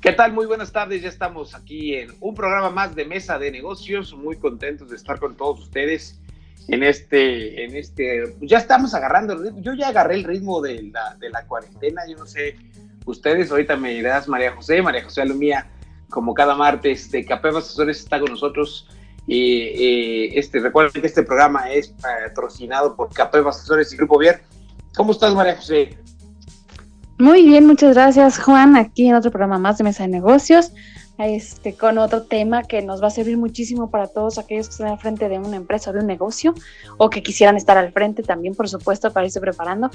[0.00, 0.32] ¿Qué tal?
[0.32, 1.02] Muy buenas tardes.
[1.02, 4.14] Ya estamos aquí en un programa más de Mesa de Negocios.
[4.14, 6.18] Muy contentos de estar con todos ustedes
[6.68, 9.60] en este, en este, ya estamos agarrando el ritmo.
[9.60, 12.00] Yo ya agarré el ritmo de la, cuarentena.
[12.08, 12.56] Yo no sé,
[13.04, 15.70] ustedes ahorita me dirás María José, María José Alumía,
[16.08, 18.88] como cada martes de Capeva Asesores está con nosotros.
[19.26, 24.40] Y este, recuerden que este programa es patrocinado por Capeva Asesores y Grupo Vier.
[24.96, 25.98] ¿Cómo estás, María José?
[27.20, 30.72] Muy bien, muchas gracias Juan, aquí en otro programa más de Mesa de Negocios,
[31.18, 34.88] este, con otro tema que nos va a servir muchísimo para todos aquellos que están
[34.88, 36.54] al frente de una empresa o de un negocio
[36.96, 39.90] o que quisieran estar al frente también, por supuesto, para irse preparando.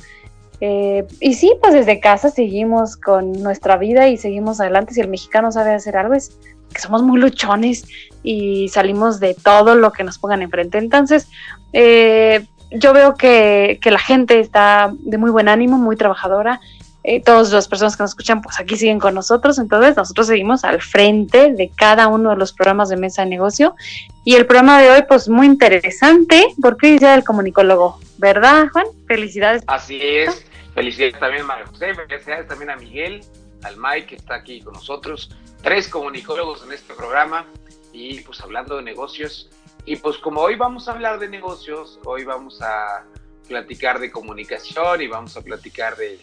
[0.61, 4.93] Eh, y sí, pues desde casa seguimos con nuestra vida y seguimos adelante.
[4.93, 6.37] Si el mexicano sabe hacer algo es
[6.71, 7.87] que somos muy luchones
[8.21, 10.77] y salimos de todo lo que nos pongan enfrente.
[10.77, 11.27] Entonces,
[11.73, 16.61] eh, yo veo que, que, la gente está de muy buen ánimo, muy trabajadora
[17.07, 19.59] eh, todas las personas que nos escuchan, pues aquí siguen con nosotros.
[19.59, 23.75] Entonces, nosotros seguimos al frente de cada uno de los programas de mesa de negocio.
[24.23, 28.87] Y el programa de hoy, pues muy interesante, porque es Día del Comunicólogo, ¿verdad, Juan?
[29.07, 29.63] Felicidades.
[29.67, 30.45] Así es.
[30.73, 33.21] Felicidades también María José, felicidades también a Miguel,
[33.63, 35.31] al Mike que está aquí con nosotros.
[35.61, 37.45] Tres comunicólogos en este programa
[37.93, 39.49] y pues hablando de negocios.
[39.85, 43.05] Y pues como hoy vamos a hablar de negocios, hoy vamos a
[43.47, 46.19] platicar de comunicación y vamos a platicar de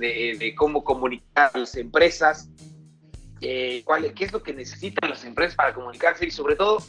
[0.00, 2.48] de, cómo comunicar a las empresas,
[3.40, 6.26] eh, cuál, qué es lo que necesitan las empresas para comunicarse.
[6.26, 6.82] Y sobre todo,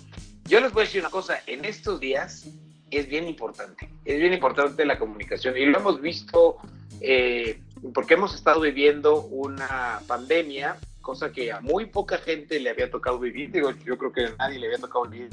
[0.46, 2.48] yo les voy a decir una cosa, en estos días
[2.90, 5.58] es bien importante, es bien importante la comunicación.
[5.58, 6.58] Y lo hemos visto
[7.00, 7.62] eh,
[7.94, 13.20] porque hemos estado viviendo una pandemia, cosa que a muy poca gente le había tocado
[13.20, 15.30] vivir, digo, yo creo que a nadie le había tocado vivir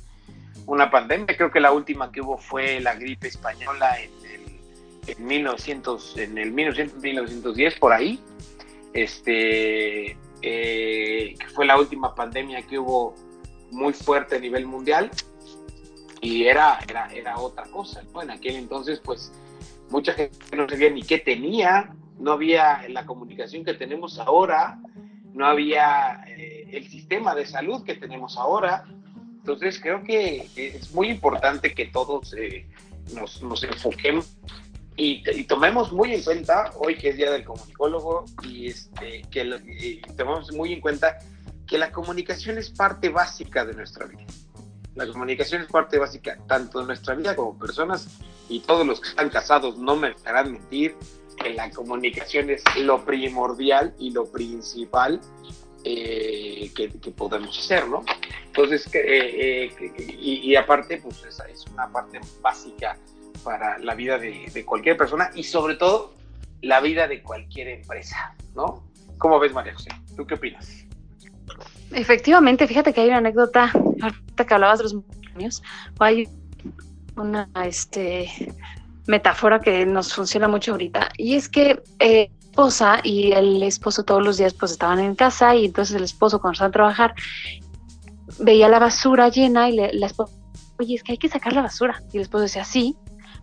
[0.67, 4.11] una pandemia, creo que la última que hubo fue la gripe española en
[5.09, 8.21] en 1900, en el 1910 por ahí,
[8.93, 13.15] este, eh, fue la última pandemia que hubo
[13.71, 15.11] muy fuerte a nivel mundial
[16.21, 18.03] y era, era, era otra cosa.
[18.23, 19.33] En aquel entonces, pues,
[19.91, 24.81] mucha gente no sabía ni qué tenía, no había la comunicación que tenemos ahora,
[25.33, 28.85] no había eh, el sistema de salud que tenemos ahora.
[29.39, 32.67] Entonces, creo que es muy importante que todos eh,
[33.15, 34.37] nos, nos enfoquemos
[34.99, 40.53] y, tomemos muy en cuenta, hoy que es Día del Comunicólogo, y, este, que tomemos
[40.53, 41.19] muy en cuenta
[41.67, 44.25] que la comunicación es parte básica de nuestra vida.
[44.97, 48.09] La comunicación es parte básica tanto de nuestra vida como personas,
[48.49, 50.97] y todos los que están casados no me dejarán mentir,
[51.37, 55.21] que la comunicación es lo primordial y lo principal
[55.85, 58.05] eh, que, podemos hacer, ¿no?
[58.47, 62.99] Entonces, eh, eh, y, y, aparte, pues esa es una parte básica
[63.45, 66.15] para la vida de, cualquier persona y sobre todo
[66.63, 68.85] la vida de cualquier empresa, ¿no?
[69.19, 69.91] ¿Cómo ves, María José?
[70.17, 70.85] ¿Tú qué opinas?
[71.93, 73.73] Efectivamente, fíjate que hay una anécdota,
[74.03, 74.97] ahorita que hablabas de los
[75.35, 75.63] niños,
[75.99, 76.29] hay
[77.17, 78.29] una este,
[79.07, 84.25] metáfora que nos funciona mucho ahorita, y es que eh, esposa y el esposo todos
[84.25, 87.15] los días pues estaban en casa y entonces el esposo cuando estaba a trabajar
[88.41, 90.35] veía la basura llena y le, la esposa,
[90.81, 92.03] oye, es que hay que sacar la basura.
[92.13, 92.97] Y el esposo decía, sí,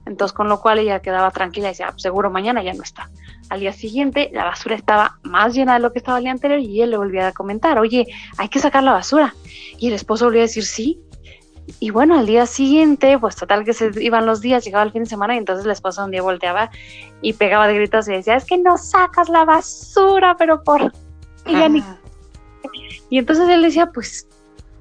[0.06, 3.10] entonces, con lo cual ella quedaba tranquila y decía, seguro mañana ya no está.
[3.50, 6.60] Al día siguiente, la basura estaba más llena de lo que estaba el día anterior
[6.60, 8.08] y él le volvía a comentar, oye,
[8.38, 9.34] hay que sacar la basura.
[9.80, 11.00] Y el esposo volvía a decir, sí.
[11.80, 15.04] Y bueno, al día siguiente, pues total que se iban los días, llegaba el fin
[15.04, 16.70] de semana y entonces la esposa un día volteaba
[17.22, 20.92] y pegaba de gritos y decía, es que no sacas la basura, pero por...
[23.10, 24.28] Y entonces él decía, pues,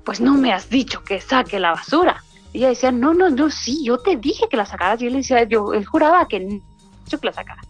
[0.05, 2.24] pues no me has dicho que saque la basura.
[2.55, 5.03] Ella decía, no, no, no, sí, yo te dije que la sacaras.
[5.03, 6.61] Y él decía, yo, él juraba que no,
[7.21, 7.61] que la sacara.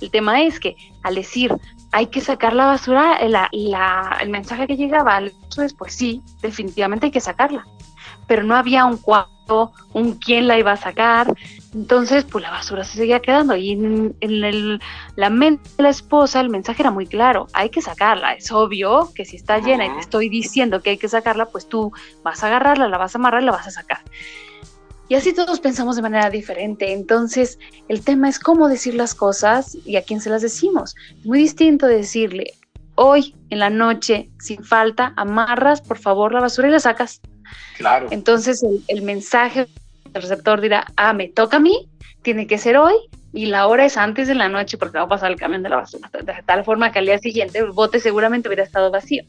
[0.00, 1.54] El tema es que al decir
[1.92, 7.12] hay que sacar la basura, el mensaje que llegaba al es pues sí, definitivamente hay
[7.12, 7.66] que sacarla.
[8.26, 11.34] Pero no había un cuarto, un quién la iba a sacar,
[11.72, 14.80] entonces, pues la basura se seguía quedando y en, el,
[15.14, 19.12] la mente de la esposa el mensaje era muy claro, hay que sacarla, es obvio
[19.14, 21.92] que si está llena y te estoy diciendo que hay que sacarla, pues tú
[22.24, 24.00] vas a agarrarla, la vas a amarrar y la vas a sacar.
[25.08, 26.92] Y así todos pensamos de manera diferente.
[26.92, 27.58] Entonces,
[27.88, 30.94] el tema es cómo decir las cosas y a quién se las decimos.
[31.18, 32.54] Es muy distinto decirle,
[32.94, 37.20] hoy en la noche, sin falta, amarras por favor la basura y la sacas.
[37.76, 38.06] Claro.
[38.12, 39.66] Entonces, el, el mensaje
[40.12, 41.88] del receptor dirá, ah, me toca a mí,
[42.22, 42.94] tiene que ser hoy
[43.32, 45.68] y la hora es antes de la noche porque va a pasar el camión de
[45.68, 46.10] la basura.
[46.12, 49.24] De tal forma que al día siguiente el bote seguramente hubiera estado vacío.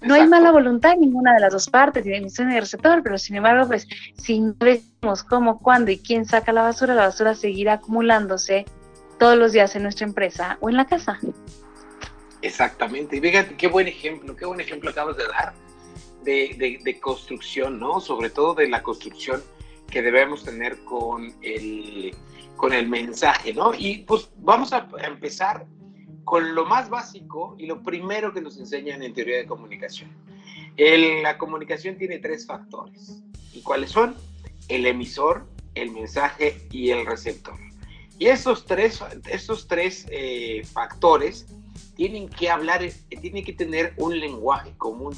[0.00, 2.60] No hay mala voluntad en ninguna de las dos partes, ni de emisión ni de
[2.60, 3.88] receptor, pero sin embargo, pues
[4.18, 8.66] si no decimos cómo, cuándo y quién saca la basura, la basura seguirá acumulándose
[9.18, 11.18] todos los días en nuestra empresa o en la casa.
[12.42, 13.16] Exactamente.
[13.16, 15.54] Y fíjate qué buen ejemplo, qué buen ejemplo acabas de dar
[16.22, 18.00] de, de, de, construcción, ¿no?
[18.00, 19.42] Sobre todo de la construcción
[19.90, 22.14] que debemos tener con el,
[22.56, 23.72] con el mensaje, ¿no?
[23.74, 25.66] Y pues vamos a empezar
[26.24, 30.10] con lo más básico y lo primero que nos enseñan en teoría de comunicación.
[30.76, 33.22] El, la comunicación tiene tres factores.
[33.52, 34.16] ¿Y cuáles son?
[34.68, 37.54] El emisor, el mensaje y el receptor.
[38.18, 41.46] Y esos tres, esos tres eh, factores
[41.94, 42.82] tienen que hablar,
[43.20, 45.14] tienen que tener un lenguaje común.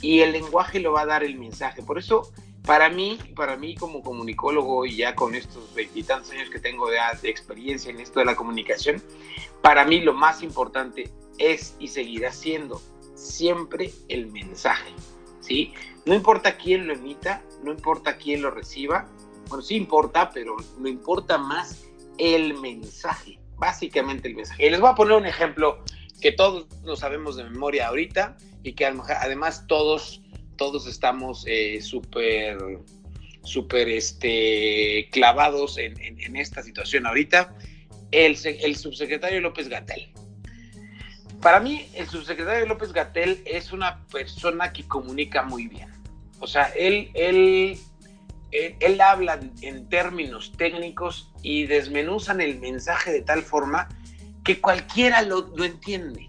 [0.00, 1.82] Y el lenguaje lo va a dar el mensaje.
[1.82, 2.32] Por eso,
[2.64, 6.98] para mí, para mí como comunicólogo y ya con estos veintitantos años que tengo de,
[7.22, 9.02] de experiencia en esto de la comunicación,
[9.62, 12.80] para mí lo más importante es y seguirá siendo
[13.14, 14.92] siempre el mensaje,
[15.40, 15.72] ¿sí?
[16.06, 19.08] No importa quién lo emita, no importa quién lo reciba,
[19.48, 21.84] bueno, sí importa, pero no importa más
[22.18, 24.66] el mensaje, básicamente el mensaje.
[24.66, 25.82] Y les voy a poner un ejemplo
[26.20, 30.22] que todos lo sabemos de memoria ahorita y que además todos,
[30.60, 32.58] todos estamos eh, súper
[33.42, 37.56] súper este, clavados en, esta situación ahorita
[38.10, 40.12] el, subsecretario López Gatel.
[41.40, 45.88] Para mí, el subsecretario López Gatel es una persona que comunica muy bien.
[46.40, 47.78] O sea, él, él,
[48.52, 53.88] él, habla en términos técnicos y desmenuzan el mensaje de tal forma
[54.44, 56.28] que cualquiera lo, lo entiende.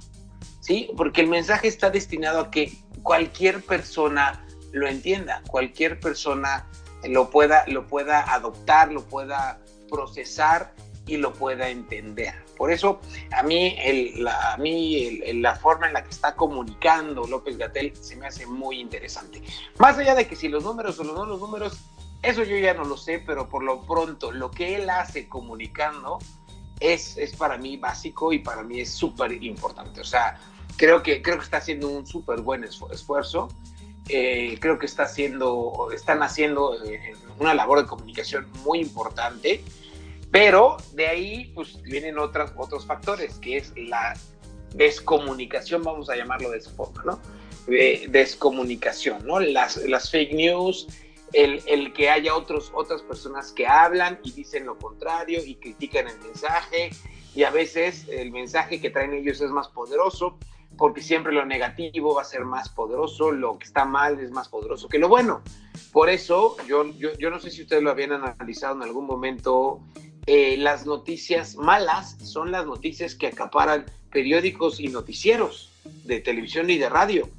[0.62, 0.90] ¿Sí?
[0.96, 2.72] Porque el mensaje está destinado a que
[3.04, 6.68] cualquier persona lo entienda, cualquier persona
[7.04, 9.60] lo pueda, lo pueda adoptar, lo pueda
[9.90, 10.74] procesar
[11.08, 12.34] y lo pueda entender.
[12.58, 13.02] Por eso
[13.36, 17.58] a mí, el, la, a mí el, la forma en la que está comunicando López
[17.58, 19.42] Gatel se me hace muy interesante.
[19.80, 21.80] Más allá de que si los números o no los números,
[22.22, 26.20] eso yo ya no lo sé, pero por lo pronto lo que él hace comunicando
[26.80, 30.02] es, es para mí básico y para mí es súper importante.
[30.02, 30.40] O sea,
[30.78, 33.50] creo que, creo que está haciendo un súper buen esfuerzo.
[34.10, 39.64] Eh, creo que está haciendo, están haciendo eh, una labor de comunicación muy importante
[40.32, 44.14] pero de ahí pues vienen otras, otros factores, que es la
[44.74, 47.20] descomunicación, vamos a llamarlo de esa forma, ¿no?
[47.68, 49.42] De descomunicación, ¿no?
[49.42, 50.88] Las, las fake news,
[51.34, 56.08] el, el, que haya otros, otras personas que hablan y dicen lo contrario y critican
[56.08, 56.92] el mensaje
[57.36, 60.38] y a veces el mensaje que traen ellos es más poderoso
[60.82, 64.50] porque siempre lo negativo va a ser más poderoso, lo que está mal es más
[64.50, 65.44] poderoso que lo bueno.
[65.92, 69.80] Por eso, yo, yo, yo no sé si ustedes lo habían analizado en algún momento,
[70.26, 75.72] eh, las noticias malas son las noticias que acaparan periódicos y noticieros
[76.04, 77.30] de televisión y de radio.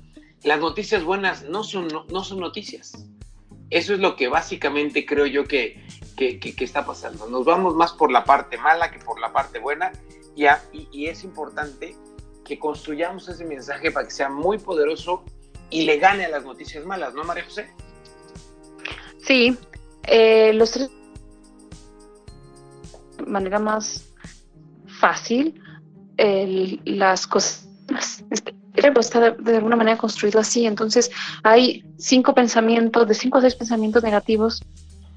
[0.45, 2.93] Las noticias buenas no son, no, no son noticias.
[3.71, 5.85] Eso es lo que básicamente creo yo que,
[6.17, 7.27] que, que, que, está pasando.
[7.29, 9.91] Nos vamos más por la parte mala que por la parte buena
[10.37, 11.97] y, a, y, y es importante
[12.45, 15.25] que construyamos ese mensaje para que sea muy poderoso
[15.71, 17.71] y le gane a las noticias malas, ¿no, María José?
[19.19, 19.57] Sí,
[20.05, 20.91] eh, los tres
[23.27, 24.09] manera más
[25.01, 25.61] fácil
[26.17, 27.69] el, las cosas.
[28.31, 31.11] Este, está de, de, alguna manera construido así, entonces
[31.43, 34.63] hay cinco pensamientos, de cinco a seis pensamientos negativos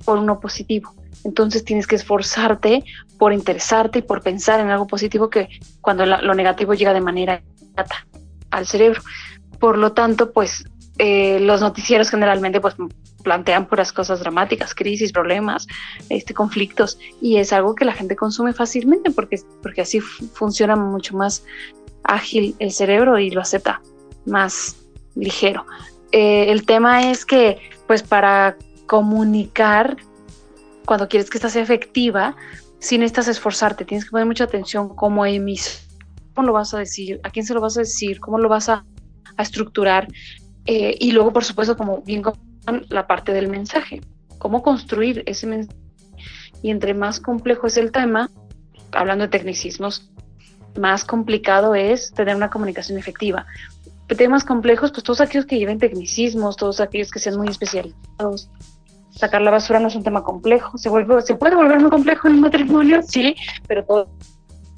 [0.06, 0.94] por uno positivo.
[1.24, 2.84] Entonces tienes que esforzarte
[3.18, 5.50] por interesarte y por pensar en algo positivo que
[5.82, 8.08] cuando lo negativo llega de manera inmediata
[8.52, 9.02] al cerebro.
[9.60, 10.66] Por lo tanto, pues
[10.98, 12.76] eh, los noticieros generalmente pues
[13.24, 15.68] plantean puras cosas dramáticas, crisis, problemas,
[16.10, 21.18] este, conflictos, y es algo que la gente consume fácilmente porque, porque así funciona mucho
[21.18, 21.44] más
[22.04, 23.82] ágil el cerebro y lo acepta
[24.26, 24.78] más
[25.16, 25.66] ligero.
[26.12, 27.58] Eh, el tema es que,
[27.88, 29.98] pues para comunicar,
[30.86, 32.36] cuando quieres que esta sea efectiva,
[32.80, 35.82] si necesitas esforzarte, tienes que poner mucha atención como emisor,
[36.34, 38.70] cómo lo vas a decir, a quién se lo vas a decir, cómo lo vas
[38.70, 38.86] a,
[39.38, 40.08] a estructurar,
[40.66, 42.24] eh, y luego, por supuesto, como bien
[42.90, 44.02] la parte del mensaje,
[44.38, 45.80] cómo construir ese mensaje.
[46.62, 48.32] Y entre más complejo es el tema,
[48.92, 50.12] hablando de tecnicismos,
[50.80, 53.46] más complicado es tener una comunicación efectiva.
[54.08, 58.50] Temas complejos, pues todos aquellos que lleven tecnicismos, todos aquellos que sean muy especializados,
[59.16, 60.90] sacar la basura no es un tema complejo, se,
[61.26, 63.36] se puede volver muy complejo en un matrimonio, sí,
[63.68, 64.10] pero todo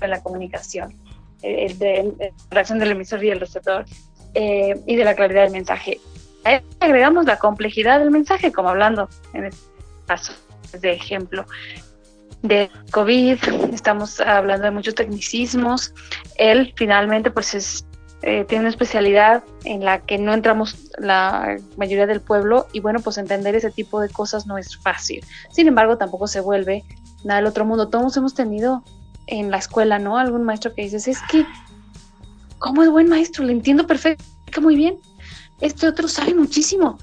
[0.02, 0.96] en la comunicación,
[1.42, 3.86] el de, la relación del emisor y el receptor,
[4.34, 6.00] eh, y de la claridad del mensaje.
[6.44, 9.62] Ahí agregamos la complejidad del mensaje, como hablando en este
[10.06, 10.34] caso
[10.80, 11.46] de ejemplo
[12.44, 13.38] de COVID,
[13.74, 15.94] estamos hablando de muchos tecnicismos.
[16.36, 17.86] Él finalmente pues es,
[18.24, 23.00] eh, tiene una especialidad en la que no entramos la mayoría del pueblo y bueno,
[23.00, 25.24] pues entender ese tipo de cosas no es fácil.
[25.52, 26.84] Sin embargo, tampoco se vuelve
[27.24, 27.90] nada del otro mundo.
[27.90, 28.84] Todos hemos tenido
[29.28, 30.18] en la escuela, ¿no?
[30.18, 31.46] Algún maestro que dices, es que,
[32.58, 33.46] ¿cómo es buen maestro?
[33.46, 34.24] Le entiendo perfecto,
[34.62, 34.98] muy bien.
[35.62, 36.98] Este otro sabe muchísimo,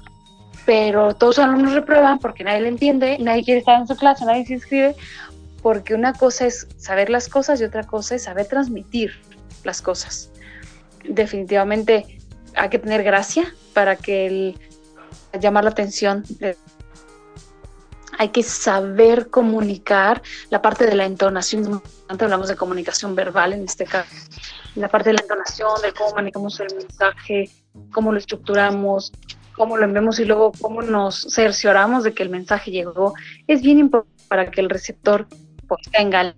[0.65, 4.25] pero todos los alumnos reprueban porque nadie le entiende, nadie quiere estar en su clase,
[4.25, 4.95] nadie se inscribe,
[5.61, 9.11] porque una cosa es saber las cosas y otra cosa es saber transmitir
[9.63, 10.31] las cosas.
[11.07, 12.19] Definitivamente
[12.55, 14.59] hay que tener gracia para que el,
[15.39, 16.23] llamar la atención.
[18.17, 21.81] Hay que saber comunicar la parte de la entonación.
[22.07, 24.15] Hablamos de comunicación verbal en este caso.
[24.75, 27.49] La parte de la entonación, de cómo manejamos el mensaje,
[27.91, 29.11] cómo lo estructuramos,
[29.55, 33.13] cómo lo enviamos y luego cómo nos cercioramos de que el mensaje llegó,
[33.47, 35.27] es bien importante para que el receptor
[35.67, 36.35] pues, tenga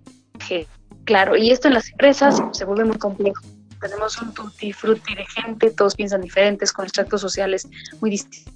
[1.04, 1.36] claro.
[1.36, 3.42] Y esto en las empresas se vuelve muy complejo.
[3.80, 7.68] Tenemos un tutti de gente, todos piensan diferentes, con extractos sociales
[8.00, 8.52] muy distintos,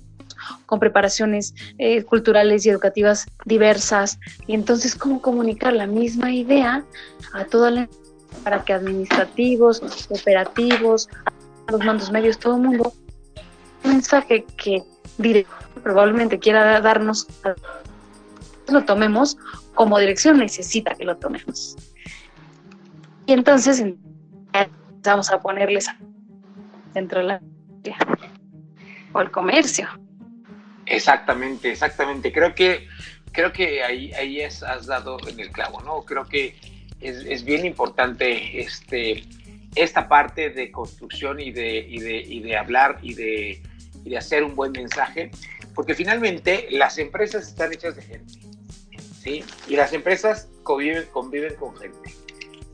[0.66, 4.18] con preparaciones eh, culturales y educativas diversas.
[4.46, 6.84] Y entonces, ¿cómo comunicar la misma idea
[7.32, 7.88] a toda la
[8.44, 11.08] para que administrativos, operativos,
[11.68, 12.92] los mandos medios, todo el mundo
[13.84, 14.82] un mensaje que
[15.82, 17.26] probablemente quiera darnos,
[18.68, 19.36] lo tomemos
[19.74, 21.76] como dirección necesita que lo tomemos.
[23.26, 23.84] Y entonces
[25.10, 25.88] vamos a ponerles
[26.92, 27.40] dentro de la
[29.12, 29.88] o el comercio.
[30.86, 32.32] Exactamente, exactamente.
[32.32, 32.86] Creo que
[33.32, 36.02] creo que ahí, ahí es, has dado en el clavo, ¿no?
[36.02, 36.54] Creo que
[37.00, 39.24] es, es bien importante este,
[39.74, 43.62] esta parte de construcción y de, y de, y de hablar y de
[44.04, 45.30] y de hacer un buen mensaje,
[45.74, 48.34] porque finalmente las empresas están hechas de gente,
[49.22, 49.44] ¿sí?
[49.68, 52.12] Y las empresas conviven, conviven con gente,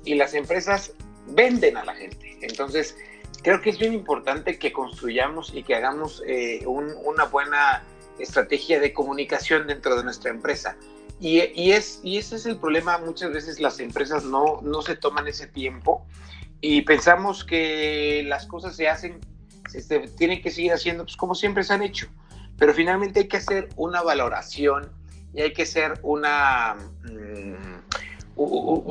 [0.05, 0.93] y las empresas
[1.31, 2.39] venden a la gente.
[2.43, 2.97] Entonces,
[3.43, 7.83] creo que es bien importante que construyamos y que hagamos eh, una buena
[8.19, 10.77] estrategia de comunicación dentro de nuestra empresa.
[11.21, 14.95] Y, y, es, y ese es el problema, muchas veces las empresas no, no se
[14.95, 16.07] toman ese tiempo
[16.61, 19.21] y pensamos que las cosas se hacen
[19.75, 22.09] este, tienen que seguir haciendo pues, como siempre se han hecho.
[22.57, 24.91] Pero finalmente hay que hacer una valoración
[25.33, 26.77] y hay que hacer una,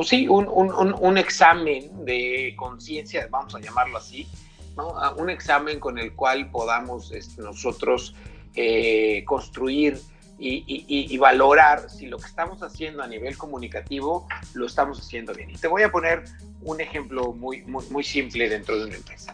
[0.04, 4.27] sí, un, examen de conciencia, vamos a llamarlo así,
[4.75, 4.96] ¿no?
[5.18, 8.16] un examen con el cual podamos este, nosotros
[8.56, 10.00] eh, construir
[10.39, 15.50] y, valorar si lo que estamos haciendo a nivel comunicativo lo estamos haciendo bien.
[15.50, 16.25] Y te voy a poner
[16.62, 19.34] un ejemplo muy, simple dentro de una empresa.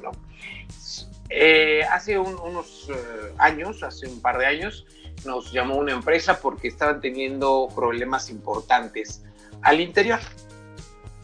[1.29, 4.86] Eh, hace unos eh, años, hace un par de años,
[5.25, 9.24] nos llamó una empresa porque estaban teniendo problemas importantes
[9.63, 10.20] al interior.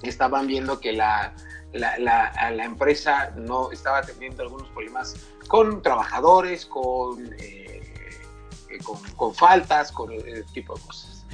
[0.02, 1.34] Estaban viendo que la,
[1.74, 5.16] la, empresa no estaba teniendo algunos problemas
[5.48, 8.10] con trabajadores, con, eh,
[9.16, 11.26] con, faltas, con ese tipo de cosas.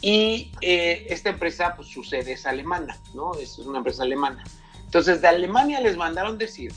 [0.00, 3.34] Y esta empresa, pues su sede es alemana, ¿no?
[3.34, 4.44] Es una empresa alemana.
[4.84, 6.72] Entonces, de Alemania les mandaron decir,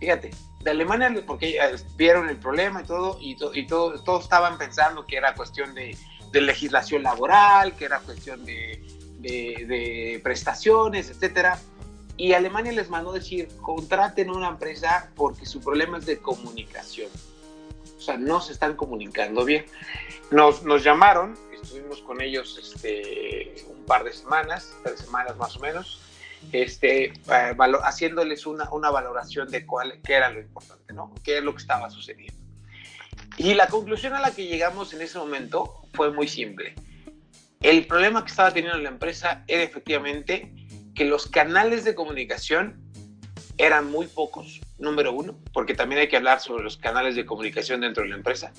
[0.00, 1.60] fíjate, de Alemania, porque
[1.96, 5.96] vieron el problema y todo, y, y todo, todos estaban pensando que era cuestión de,
[6.32, 8.82] legislación laboral, que era cuestión de,
[9.18, 11.58] de, prestaciones, etcétera.
[12.16, 17.10] Y Alemania les mandó decir, contraten una empresa porque su problema es de comunicación.
[17.96, 19.66] O sea, no se están comunicando bien.
[20.30, 25.60] Nos, nos llamaron, estuvimos con ellos este, un par de semanas, tres semanas más o
[25.60, 26.00] menos,
[26.52, 31.12] este, eh, haciéndoles una, una valoración de cuál, qué era lo importante, ¿no?
[31.22, 32.37] qué es lo que estaba sucediendo.
[33.38, 36.74] Y la conclusión a la que llegamos en ese momento fue muy simple.
[37.60, 40.52] El problema que estaba teniendo la empresa era efectivamente
[40.94, 42.82] que los canales de comunicación
[43.56, 47.80] eran muy pocos, número uno, porque también hay que hablar sobre los canales de comunicación
[47.80, 48.52] dentro de la empresa.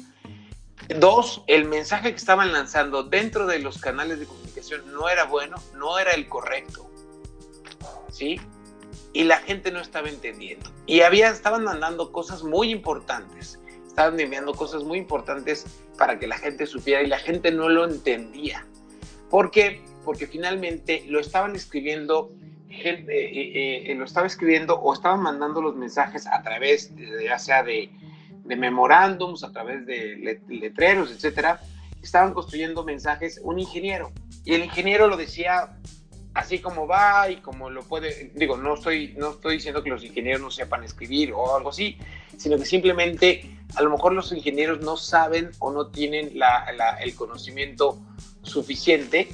[0.98, 5.57] Dos, el mensaje que estaban lanzando dentro de los canales de comunicación no era bueno,
[5.75, 6.89] no era el correcto.
[8.12, 8.39] ¿sí?
[9.13, 10.71] Y la gente no estaba entendiendo.
[10.86, 13.59] Y había, estaban mandando cosas muy importantes,
[14.00, 15.65] estaban enviando cosas muy importantes
[15.98, 18.65] para que la gente supiera y la gente no lo entendía.
[19.29, 19.82] ¿Por qué?
[20.06, 22.32] Porque finalmente lo estaban escribiendo,
[22.70, 27.38] eh, eh, eh, lo estaba escribiendo o estaban mandando los mensajes a través, de, ya
[27.38, 27.91] sea de,
[28.46, 31.60] de memorándums, a través de letreros, etcétera,
[32.01, 34.13] estaban construyendo mensajes un ingeniero.
[34.46, 35.77] Y el ingeniero lo decía
[36.39, 40.03] así como va y como lo puede, digo, no estoy, no estoy diciendo que los
[40.03, 41.98] ingenieros no sepan escribir o algo así,
[42.38, 46.31] sino que simplemente a lo mejor los ingenieros no saben o no tienen
[47.01, 48.00] el conocimiento
[48.41, 49.27] suficiente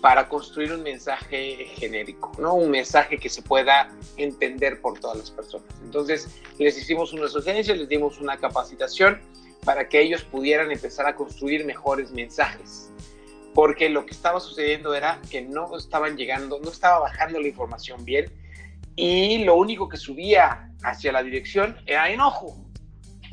[0.00, 2.54] para construir un mensaje genérico, ¿no?
[2.54, 5.66] Un mensaje que se pueda entender por todas las personas.
[5.84, 6.28] Entonces,
[6.58, 9.20] les hicimos una sugerencia, les dimos una capacitación
[9.64, 12.90] para que ellos pudieran empezar a construir mejores mensajes.
[13.54, 18.04] Porque lo que estaba sucediendo era que no estaban llegando, no estaba bajando la información
[18.04, 18.32] bien
[18.96, 22.56] y lo único que subía hacia la dirección era enojo.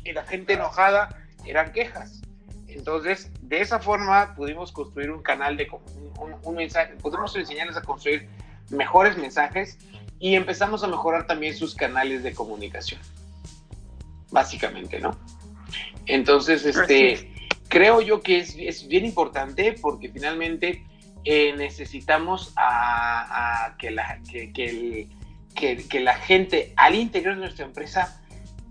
[0.04, 1.10] Y la gente enojada
[1.46, 2.22] eran quejas.
[2.68, 5.68] Entonces, de esa forma pudimos construir un canal de
[6.44, 8.30] un, mensaje, pudimos enseñarles a construir
[8.70, 9.78] mejores mensajes
[10.20, 13.02] y empezamos a mejorar también sus canales de comunicación.
[14.32, 15.18] Básicamente, ¿no?
[16.06, 17.32] Entonces, este,
[17.70, 20.84] creo yo que es, bien importante porque finalmente
[21.24, 28.20] eh, necesitamos a, que, la, que la gente al interior de nuestra empresa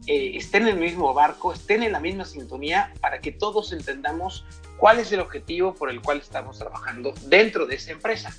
[0.09, 4.47] eh, estén en el mismo barco, estén en la misma sintonía, para que todos entendamos
[4.79, 8.35] cuál es el objetivo por el cual estamos trabajando dentro de esa empresa.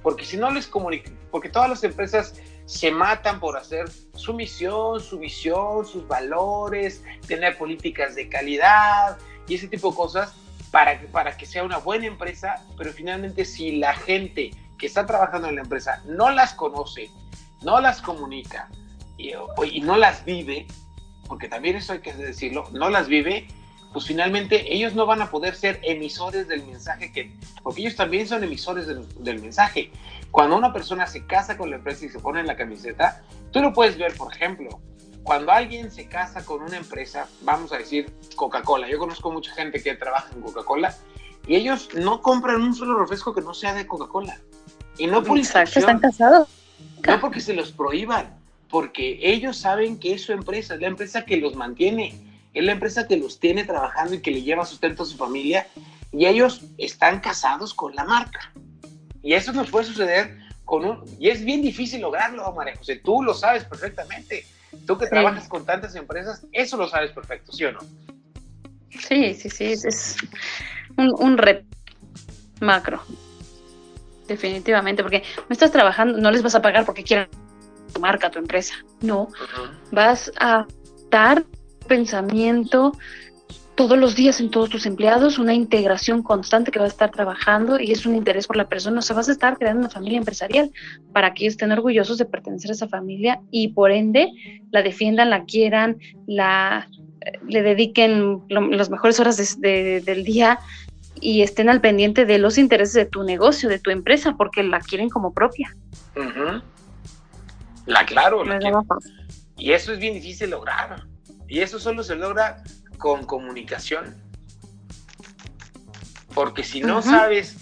[0.00, 5.00] Porque si no les comunican, porque todas las empresas se matan por hacer su misión,
[5.00, 9.18] su visión, sus valores, tener políticas de calidad
[9.48, 10.34] y ese tipo de cosas
[10.70, 15.48] para, para que sea una buena empresa, pero finalmente si la gente que está trabajando
[15.48, 17.10] en la empresa no las conoce,
[17.62, 18.68] no las comunica
[19.16, 19.32] y,
[19.72, 20.66] y no las vive,
[21.26, 23.48] porque también eso hay que decirlo, no las vive,
[23.92, 28.28] pues finalmente ellos no van a poder ser emisores del mensaje que, porque ellos también
[28.28, 29.90] son emisores del, mensaje.
[30.30, 33.60] Cuando una persona se casa con la empresa y se pone en la camiseta, tú
[33.60, 34.80] lo puedes ver, por ejemplo,
[35.28, 39.82] cuando alguien se casa con una empresa, vamos a decir Coca-Cola, yo conozco mucha gente
[39.82, 40.96] que trabaja en Coca-Cola
[41.46, 44.40] y ellos no compran un solo refresco que no sea de Coca-Cola.
[44.96, 46.48] Y no por Exacto, están casados.
[47.06, 48.38] No porque se los prohíban,
[48.70, 52.14] porque ellos saben que es su empresa, es la empresa que los mantiene,
[52.54, 55.68] es la empresa que los tiene trabajando y que le lleva sustento a su familia,
[56.10, 58.50] y ellos están casados con la marca.
[59.22, 61.04] Y eso nos puede suceder con un...
[61.20, 64.46] Y es bien difícil lograrlo, María José, tú lo sabes perfectamente.
[64.86, 67.80] Tú que trabajas con tantas empresas, eso lo sabes perfecto, ¿sí o no?
[68.90, 70.16] Sí, sí, sí, es
[70.96, 71.66] un, un reto
[72.60, 73.02] macro.
[74.26, 77.28] Definitivamente, porque no estás trabajando, no les vas a pagar porque quieran
[77.92, 78.74] tu marca, tu empresa.
[79.00, 79.28] No,
[79.90, 80.66] vas a
[81.10, 81.44] dar
[81.86, 82.92] pensamiento
[83.78, 87.78] todos los días en todos tus empleados, una integración constante que va a estar trabajando
[87.78, 88.98] y es un interés por la persona.
[88.98, 90.72] O sea, vas a estar creando una familia empresarial
[91.12, 94.32] para que ellos estén orgullosos de pertenecer a esa familia y por ende
[94.72, 96.88] la defiendan, la quieran, la
[97.20, 100.58] eh, le dediquen las mejores horas del día
[101.20, 104.80] y estén al pendiente de los intereses de tu negocio, de tu empresa, porque la
[104.80, 105.76] quieren como propia.
[107.86, 108.58] La claro, la
[109.56, 111.04] Y eso es bien difícil lograr.
[111.46, 112.60] Y eso solo se logra
[112.98, 114.16] con comunicación.
[116.34, 117.56] Porque si no sabes,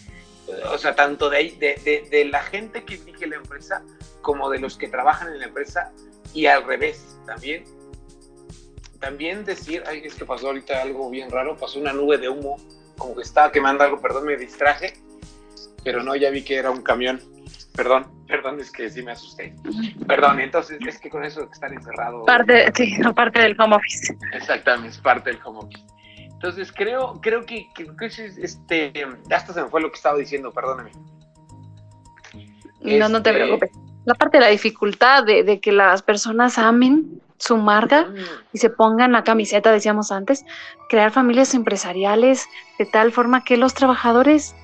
[0.73, 3.83] o sea, tanto de, de, de, la gente que dirige la empresa
[4.23, 5.93] como de los que trabajan en la empresa
[6.35, 7.65] y al revés también.
[9.01, 12.57] También decir, ay, es que pasó ahorita algo bien raro, pasó una nube de humo,
[12.97, 14.95] como que estaba quemando algo, perdón, me distraje,
[15.85, 17.21] pero no, ya vi que era un camión.
[17.77, 19.55] Perdón, perdón, es que sí me asusté.
[20.07, 22.25] Perdón, entonces es que con eso de estar encerrado.
[22.25, 24.17] Parte, sí, parte del home office.
[24.33, 25.85] Exactamente, es parte del home office.
[26.17, 27.87] Entonces creo, creo que, que,
[28.39, 28.93] este,
[29.31, 30.91] hasta se me fue lo que estaba diciendo, perdóname.
[32.83, 33.71] No, no te este, preocupes.
[34.05, 38.09] La parte de la dificultad de, de que las personas amen su marca
[38.53, 40.45] y se pongan la camiseta, decíamos antes,
[40.89, 42.47] crear familias empresariales
[42.79, 44.55] de tal forma que los trabajadores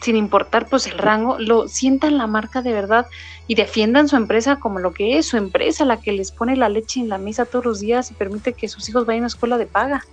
[0.00, 3.06] sin importar pues el rango, lo sientan la marca de verdad
[3.46, 6.68] y defiendan su empresa como lo que es, su empresa, la que les pone la
[6.68, 9.58] leche en la mesa todos los días y permite que sus hijos vayan a escuela
[9.58, 10.04] de paga.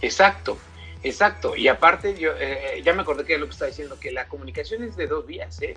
[0.00, 0.58] Exacto,
[1.02, 1.56] exacto.
[1.56, 4.82] Y aparte, yo eh, ya me acordé que lo que está diciendo, que la comunicación
[4.82, 5.74] es de dos vías, ¿eh?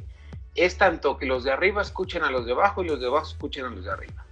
[0.55, 3.27] Es tanto que los de arriba escuchen a los de abajo y los de abajo
[3.27, 4.26] escuchen a los de arriba.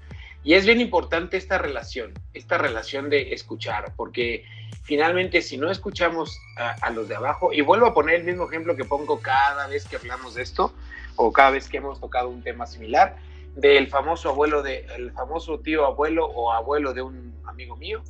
[0.45, 4.45] Y es bien importante esta relación, esta relación de escuchar, porque
[4.83, 8.75] finalmente si no escuchamos a, los de abajo, y vuelvo a poner el mismo ejemplo
[8.75, 10.71] que pongo cada vez que hablamos de esto,
[11.15, 13.17] o cada vez que hemos tocado un tema similar,
[13.55, 18.03] del famoso abuelo de, el famoso tío abuelo o abuelo de un amigo mío,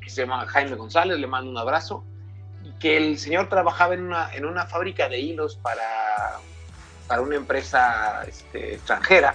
[0.00, 2.04] que se llama Jaime González, le mando un abrazo,
[2.62, 6.38] y que el señor trabajaba en una, en una fábrica de hilos para,
[7.08, 9.34] para una empresa este, extranjera,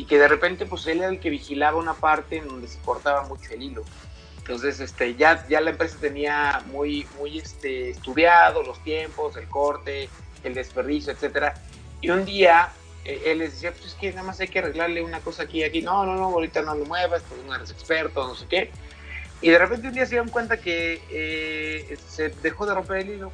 [0.00, 2.78] y que de repente pues él era el que vigilaba una parte en donde se
[2.78, 3.84] cortaba mucho el hilo
[4.38, 10.08] Entonces, este, ya, ya la empresa tenía muy, muy este, estudiado los tiempos, el corte,
[10.42, 11.52] el desperdicio, etcétera.
[12.00, 12.72] Y un día
[13.04, 15.58] eh, él les decía, pues es que nada más hay que arreglarle una cosa aquí
[15.58, 15.82] y aquí.
[15.82, 18.70] No, no, no, ahorita no lo muevas, pues no eres experto, no sé qué.
[19.42, 23.10] Y de repente un día se dieron cuenta que eh, se dejó de romper el
[23.10, 23.32] hilo.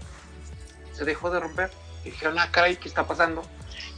[0.95, 1.71] Se dejó de romper.
[2.05, 3.45] Y dijeron, ah, caray, ¿qué está pasando?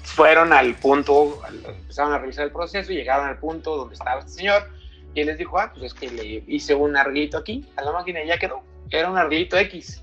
[0.03, 4.33] Fueron al punto, empezaron a revisar el proceso y llegaron al punto donde estaba este
[4.33, 4.69] señor.
[5.15, 7.93] Y él les dijo, ah, pues es que le hice un arreglito aquí a la
[7.93, 8.63] máquina y ya quedó.
[8.91, 10.03] Era un arreglito X.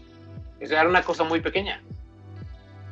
[0.59, 1.81] Eso era una cosa muy pequeña.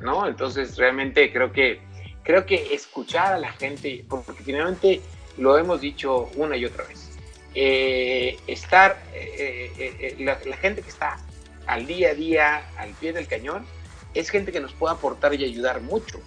[0.02, 0.28] ¿No?
[0.28, 1.82] Entonces, realmente creo que,
[2.24, 5.02] creo que escuchar a la gente, porque finalmente
[5.38, 7.14] lo hemos dicho una y otra vez
[7.56, 11.20] eh, estar, eh, eh, la, gente que está
[11.68, 13.66] al día a día, al pie del cañón,
[14.14, 16.20] es gente que nos puede aportar y ayudar mucho.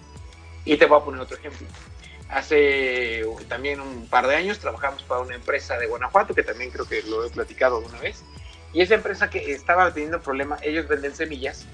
[0.67, 1.65] Y te voy a poner otro ejemplo.
[2.29, 6.85] Hace también un par de años trabajamos para una empresa de Guanajuato, que también creo
[6.85, 8.21] que lo he platicado una vez,
[8.73, 11.65] y esa empresa que estaba teniendo problemas, ellos venden semillas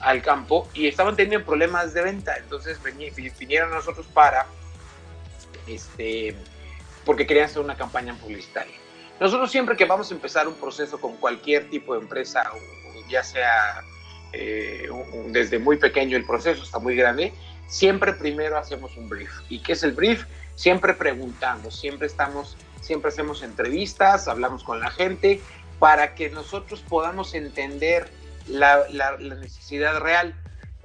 [0.00, 2.80] al campo y estaban teniendo problemas de venta, entonces
[3.38, 4.46] vinieron a nosotros para,
[5.68, 6.36] este,
[7.04, 8.74] porque querían hacer una campaña publicitaria.
[9.20, 12.50] Nosotros siempre que vamos a empezar un proceso con cualquier tipo de empresa,
[13.08, 13.80] ya sea
[14.32, 14.88] eh,
[15.28, 17.32] desde muy pequeño el proceso hasta muy grande,
[17.66, 19.30] siempre primero hacemos un brief.
[19.48, 20.24] ¿Y qué es el brief?
[20.54, 25.40] Siempre preguntamos, siempre estamos, siempre hacemos entrevistas, hablamos con la gente
[25.78, 28.08] para que nosotros podamos entender
[28.46, 28.84] la,
[29.18, 30.34] necesidad real.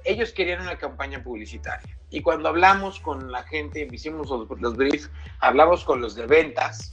[0.04, 1.96] Ellos querían una campaña publicitaria.
[2.10, 6.92] Y cuando hablamos con la gente, hicimos los, los briefs, hablamos con los de ventas,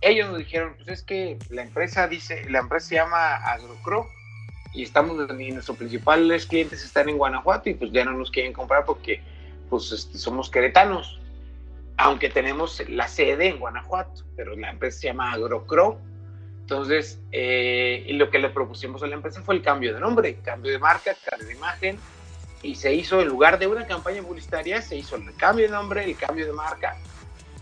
[0.00, 4.08] ellos nos dijeron, pues es que la empresa dice, la empresa se llama Agrocro
[4.76, 8.52] y estamos, y nuestros principales clientes están en Guanajuato y pues ya no nos quieren
[8.52, 9.22] comprar porque
[9.70, 11.18] pues este, somos queretanos,
[11.96, 15.98] aunque tenemos la sede en Guanajuato, pero la empresa se llama Agrocro.
[16.60, 20.36] Entonces, eh, y lo que le propusimos a la empresa fue el cambio de nombre,
[20.44, 21.98] cambio de marca, cambio de imagen,
[22.62, 26.04] y se hizo, en lugar de una campaña publicitaria, se hizo el cambio de nombre,
[26.04, 26.96] el cambio de marca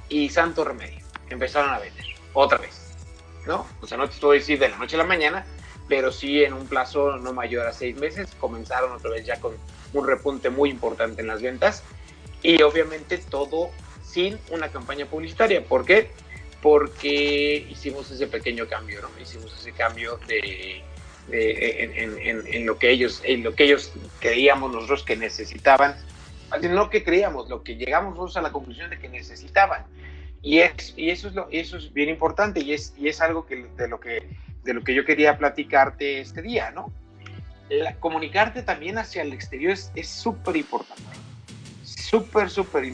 [0.08, 1.04] y santo remedio.
[1.30, 2.92] Empezaron a vender otra vez,
[3.46, 3.66] ¿no?
[3.80, 5.44] O sea, no te estoy decir de la noche a la mañana,
[5.88, 9.54] pero sí en un plazo no mayor a seis meses comenzaron otra vez ya con
[9.92, 11.82] un repunte muy importante en las ventas
[12.42, 13.70] y obviamente todo
[14.02, 15.64] sin una campaña publicitaria.
[15.64, 16.10] ¿Por qué?
[16.62, 19.10] Porque hicimos ese pequeño cambio, ¿no?
[19.20, 20.82] Hicimos ese cambio de,
[21.30, 25.96] en, lo que ellos, en lo que ellos creíamos nosotros que necesitaban,
[26.62, 29.84] no que creíamos, lo que llegamos nosotros a la conclusión de que necesitaban.
[30.42, 33.46] Y, es, y eso, es lo, eso es bien importante y es, y es algo
[33.46, 34.28] que, de, lo que,
[34.64, 36.92] de lo que yo quería platicarte este día, ¿no?
[37.98, 41.02] comunicarte también hacia el exterior es súper importante,
[41.82, 42.84] súper, súper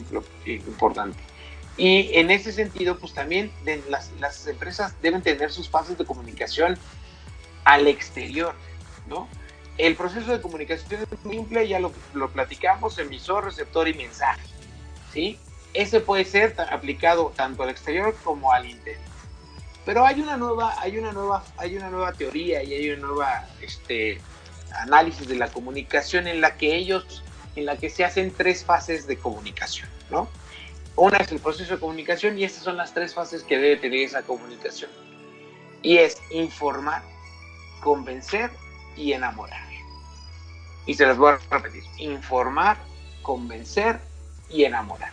[0.45, 1.19] importante.
[1.77, 3.51] Y en ese sentido, pues también
[3.89, 6.77] las, las, empresas deben tener sus fases de comunicación
[7.63, 8.55] al exterior,
[9.07, 9.27] ¿no?
[9.77, 14.41] El proceso de comunicación es simple, ya lo, lo platicamos, emisor, receptor y mensaje,
[15.13, 15.37] ¿sí?
[15.73, 19.10] ese puede ser aplicado tanto al exterior como al interior.
[19.85, 23.47] Pero hay una nueva, hay una nueva, hay una nueva teoría y hay una nueva
[23.61, 24.21] este,
[24.79, 27.23] análisis de la comunicación en la que ellos,
[27.55, 30.27] en la que se hacen tres fases de comunicación, ¿no?
[30.95, 34.01] Una es el proceso de comunicación y estas son las tres fases que debe tener
[34.01, 34.91] esa comunicación.
[35.81, 37.01] Y es informar,
[37.81, 38.51] convencer
[38.95, 39.61] y enamorar.
[40.85, 41.83] Y se las voy a repetir.
[41.97, 42.77] Informar,
[43.21, 43.99] convencer
[44.49, 45.11] y enamorar.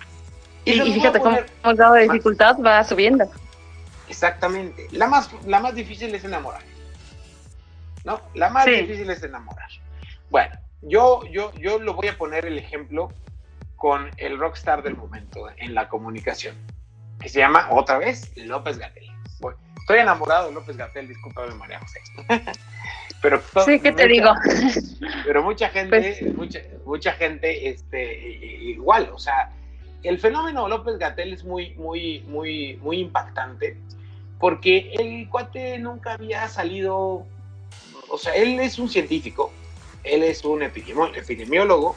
[0.65, 3.31] Y, fíjate cómo el grado de dificultad va subiendo.
[4.09, 4.89] Exactamente.
[4.93, 6.63] La más, la más difícil es enamorar.
[8.05, 8.21] ¿No?
[8.35, 9.69] La más difícil es enamorar.
[10.31, 13.13] Bueno, yo, yo, yo lo voy a poner el ejemplo
[13.77, 16.57] con el rockstar del momento en la comunicación,
[17.21, 19.09] que se llama otra vez López Gatel.
[19.81, 22.01] estoy enamorado de López Gatel, discúlpame María José.
[23.23, 24.31] pero sí, ¿qué te digo?
[25.25, 29.53] Pero mucha gente, pues mucha, mucha gente, este, igual, o sea,
[30.03, 33.77] el fenómeno López Gatel es muy, muy, muy, muy impactante
[34.39, 37.27] porque el cuate nunca había salido,
[38.09, 39.53] o sea, él es un científico,
[40.05, 41.97] él es un epidemiólogo,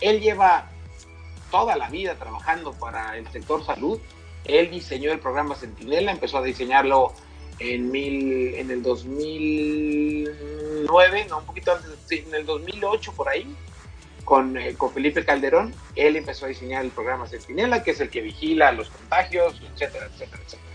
[0.00, 0.68] él lleva
[1.50, 3.98] toda la vida trabajando para el sector salud,
[4.44, 7.14] él diseñó el programa Centinela, empezó a diseñarlo
[7.58, 13.56] en, mil, en el 2009, no, un poquito antes, en el 2008 por ahí,
[14.56, 18.20] eh, con, Felipe Calderón, él empezó a diseñar el programa Centinela, que es el que
[18.20, 20.68] vigila los contagios, etcétera, etcétera, etcétera.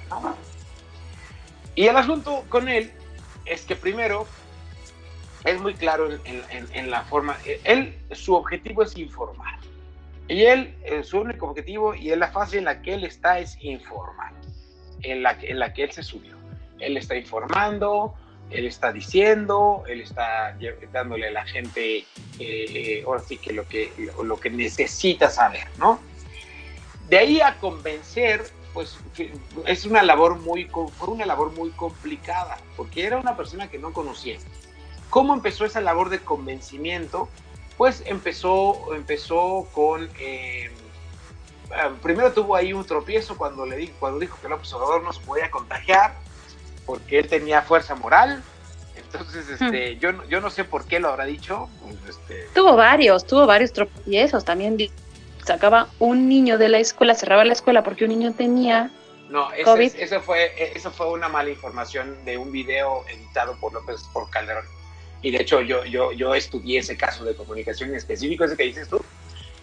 [1.75, 2.91] Y el asunto con él
[3.45, 4.27] es que primero
[5.43, 9.59] es muy claro en, la forma, él, su objetivo es informar.
[10.27, 13.39] Y él, eh, su único objetivo y en la fase en la que él está
[13.39, 14.31] es informar,
[15.01, 16.37] en la, en la que él se subió.
[16.79, 18.15] Él está informando,
[18.49, 20.57] él está diciendo, él está
[20.91, 22.05] dándole a la gente,
[22.39, 23.91] eh, ahora sí que lo, que
[24.23, 25.99] lo que necesita saber, ¿no?
[27.09, 28.97] De ahí a convencer, pues
[29.65, 33.93] es una labor muy, fue una labor muy complicada, porque era una persona que no
[33.93, 34.37] conocía.
[35.09, 37.29] ¿Cómo empezó esa labor de convencimiento?
[37.77, 40.09] Pues empezó, empezó con...
[40.19, 40.71] Eh,
[41.71, 45.13] ah, primero tuvo ahí un tropiezo cuando, le dijo, cuando dijo que López Obrador no
[45.13, 46.15] se podía contagiar,
[46.85, 48.43] porque él tenía fuerza moral.
[48.95, 49.65] Entonces, hmm.
[49.65, 51.69] este, yo, yo no sé por qué lo habrá dicho.
[52.09, 52.47] Este...
[52.55, 54.43] Tuvo varios, tuvo varios tropiezos.
[54.43, 54.77] También
[55.45, 58.91] sacaba un niño de la escuela, cerraba la escuela porque un niño tenía
[59.33, 64.29] no, eso fue, eso fue una mala información de un video editado por López por
[64.29, 64.65] Calderón.
[65.23, 68.63] Y de hecho yo, yo, yo estudié ese caso de comunicación en específico, ese que
[68.63, 69.03] dices tú.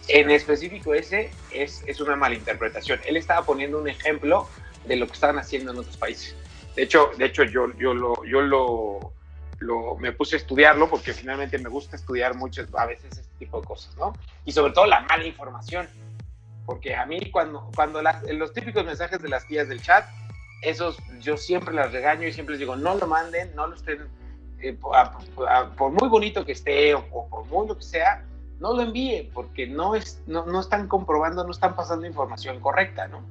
[0.09, 2.99] En específico ese es, es una mala interpretación.
[3.05, 4.49] Él estaba poniendo un ejemplo
[4.85, 6.35] de lo que estaban haciendo en otros países.
[6.75, 9.13] De hecho, de hecho yo, yo, lo, yo lo,
[9.61, 13.61] lo, me puse a estudiarlo porque finalmente me gusta estudiar muchas a veces este tipo
[13.61, 14.13] de cosas, ¿no?
[14.43, 15.87] Y sobre todo la mala información.
[16.65, 20.05] Porque a mí cuando, cuando los típicos mensajes de las tías del chat,
[20.61, 24.07] esos yo siempre las regaño y siempre les digo, no lo manden, no lo estén,
[24.59, 24.77] eh,
[25.77, 28.23] por muy bonito que esté o, por muy lo que sea,
[28.59, 33.07] no lo envíen porque no, es, no, no están comprobando, no están pasando información correcta,
[33.07, 33.23] ¿no?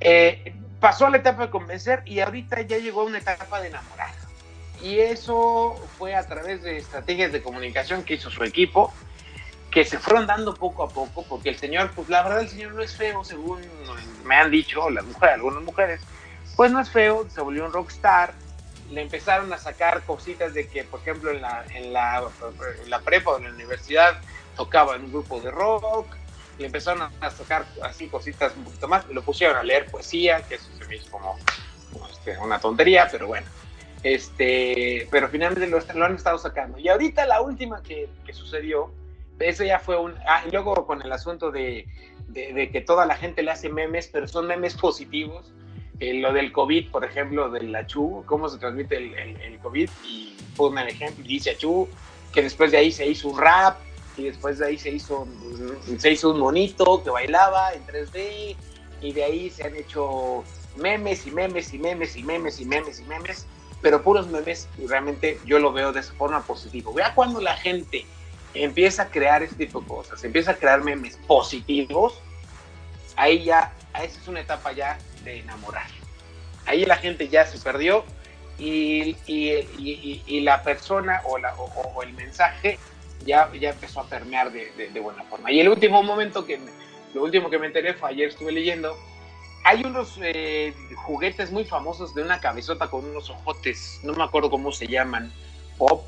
[0.00, 4.27] Eh, pasó la etapa de convencer y ahorita ya llegó a una etapa de enamorar.
[4.82, 8.92] Y eso fue a través de estrategias de comunicación que hizo su equipo,
[9.70, 12.72] que se fueron dando poco a poco, porque el señor, pues la verdad el señor
[12.72, 13.60] no es feo, según
[14.24, 16.00] me han dicho las mujeres, algunas mujeres,
[16.56, 18.32] pues no es feo, se volvió un rockstar,
[18.90, 22.22] le empezaron a sacar cositas de que, por ejemplo, en la, en la,
[22.82, 24.18] en la prepa o en la universidad
[24.56, 26.06] tocaba en un grupo de rock,
[26.58, 30.56] y empezaron a sacar así cositas un poquito más, lo pusieron a leer poesía, que
[30.56, 31.38] eso se me hizo como,
[32.10, 33.46] este, una tontería, pero bueno.
[34.02, 36.78] Este, pero finalmente lo, lo, han estado sacando.
[36.78, 38.92] Y ahorita la última que, que sucedió,
[39.38, 40.14] eso ya fue un...
[40.26, 41.86] Ah, y luego con el asunto de,
[42.28, 45.52] de, que toda la gente le hace memes, pero son memes positivos.
[46.00, 49.90] Eh, lo del COVID, por ejemplo, de la CHU, cómo se transmite el, el, COVID,
[50.06, 51.88] y pone el ejemplo, dice a CHU,
[52.32, 53.78] que después de ahí se hizo un rap,
[54.18, 55.26] y después de ahí se hizo,
[55.96, 58.56] se hizo un monito que bailaba en 3D
[59.00, 60.42] y de ahí se han hecho
[60.76, 63.46] memes y memes y memes y memes y memes y memes,
[63.82, 66.90] pero puros memes y realmente yo lo veo de esa forma positiva.
[66.94, 68.04] Vea cuando la gente
[68.54, 72.20] empieza a crear este tipo de cosas, empieza a crear memes positivos,
[73.16, 75.86] ahí ya, esa es una etapa ya de enamorar.
[76.66, 78.04] Ahí la gente ya se perdió
[78.58, 82.78] y, y, y, la persona o, la, o el mensaje
[83.24, 85.50] ya, ya empezó a permear de, de, buena forma.
[85.50, 86.60] Y el último momento que,
[87.14, 88.96] lo último que me enteré fue ayer estuve leyendo,
[89.68, 94.48] hay unos eh, juguetes muy famosos de una cabezota con unos ojotes, no me acuerdo
[94.48, 95.30] cómo se llaman,
[95.76, 96.06] pop,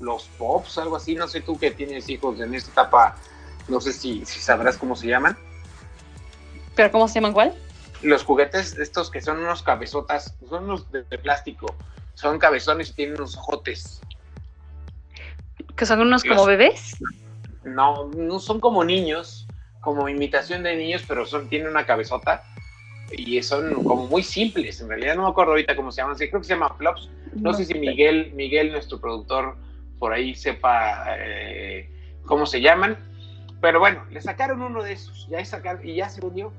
[0.00, 3.16] los pops, algo así, no sé tú que tienes hijos en esta etapa,
[3.68, 5.36] no sé si, si sabrás cómo se llaman.
[6.74, 7.54] ¿Pero cómo se llaman cuál?
[8.00, 11.66] Los juguetes estos que son unos cabezotas, son unos de, de plástico,
[12.14, 14.00] son cabezones y tienen unos ojotes.
[15.76, 16.96] ¿Que son unos como bebés?
[17.62, 19.46] No, no son como niños,
[19.82, 22.42] como imitación de niños, pero son, tienen una cabezota
[23.16, 24.80] y son como muy simples.
[24.80, 27.10] En realidad no me acuerdo ahorita cómo se llaman, creo que se llama Flops.
[27.34, 29.56] No, sé si Miguel, Miguel, nuestro productor,
[29.98, 31.90] por ahí sepa eh,
[32.26, 32.98] cómo se llaman.
[33.60, 36.52] Pero bueno, le sacaron uno de esos, ya sacaron, y ya se vendió.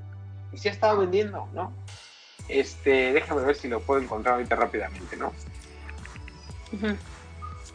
[0.51, 1.73] Y se ha estado vendiendo, ¿no?
[2.47, 5.33] Este, déjame ver si lo puedo encontrar ahorita rápidamente, ¿no?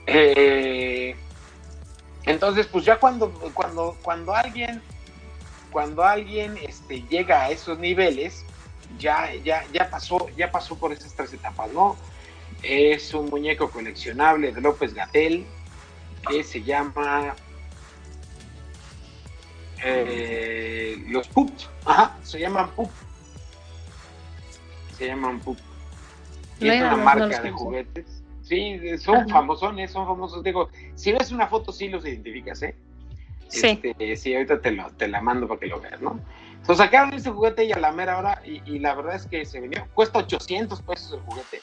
[0.06, 1.14] eh,
[2.24, 4.82] entonces, pues ya cuando, cuando, cuando alguien,
[5.70, 8.44] cuando alguien este, llega a esos niveles,
[8.98, 11.96] ya, ya, ya pasó, ya pasó por esas tres etapas, ¿no?
[12.62, 15.46] Es un muñeco coleccionable de López Gatel
[16.28, 17.34] que se llama
[19.84, 22.90] eh, los Pups, ajá, se llaman Pup.
[24.96, 25.58] Se llaman Pup.
[26.60, 30.42] Y es una marca de juguetes Sí, son famosos, son famosos.
[30.42, 32.74] Digo, si ves una foto, sí los identificas, ¿eh?
[33.48, 33.78] Sí.
[33.82, 36.18] Este, sí, ahorita te, lo, te la mando para que lo veas, ¿no?
[36.68, 39.58] Entonces sacaron ese juguete y a la mera hora, y, la verdad es que se
[39.58, 41.62] vendió, cuesta 800 pesos el juguete,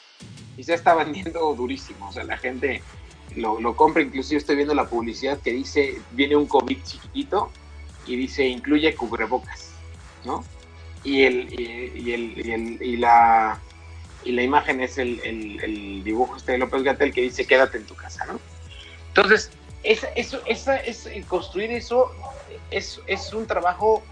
[0.56, 2.82] y se está vendiendo durísimo, o sea, la gente
[3.36, 7.52] lo, lo compra, inclusive estoy viendo la publicidad que dice, viene un COVID chiquitito,
[8.04, 9.70] y dice, incluye cubrebocas,
[10.24, 10.44] ¿no?
[11.04, 13.60] Y, el, y, el, y, el, y la
[14.24, 17.86] y la imagen es el, el, dibujo este de López Gatel que dice quédate en
[17.86, 18.40] tu casa, ¿no?
[19.06, 19.52] Entonces,
[19.84, 22.10] esa, eso, esa, es, construir eso
[22.72, 24.02] es, es un trabajo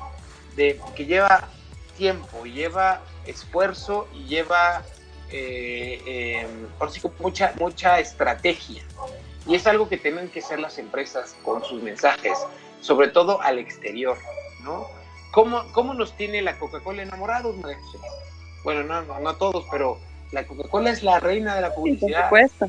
[0.56, 1.48] de, que lleva
[1.96, 4.82] tiempo, lleva esfuerzo y lleva
[5.30, 6.46] eh, eh,
[6.78, 8.82] por sí, mucha, mucha estrategia.
[9.46, 12.38] Y es algo que tienen que hacer las empresas con sus mensajes,
[12.80, 14.16] sobre todo al exterior,
[14.62, 14.86] ¿no?
[15.32, 17.56] ¿Cómo, cómo nos tiene la Coca-Cola enamorados,
[18.62, 19.98] Bueno, no, no, no todos, pero
[20.30, 22.28] la Coca-Cola es la reina de la publicidad.
[22.28, 22.66] por supuesto.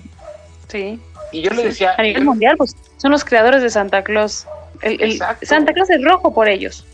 [0.68, 1.00] Sí.
[1.32, 1.94] Y yo le decía.
[1.98, 4.48] A nivel mundial, pues son los creadores de Santa Claus.
[4.82, 6.86] El, Santa Claus es rojo por ellos.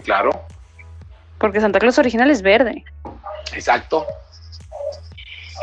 [0.00, 0.30] Claro.
[1.38, 2.84] Porque Santa Claus original es verde.
[3.52, 4.06] Exacto.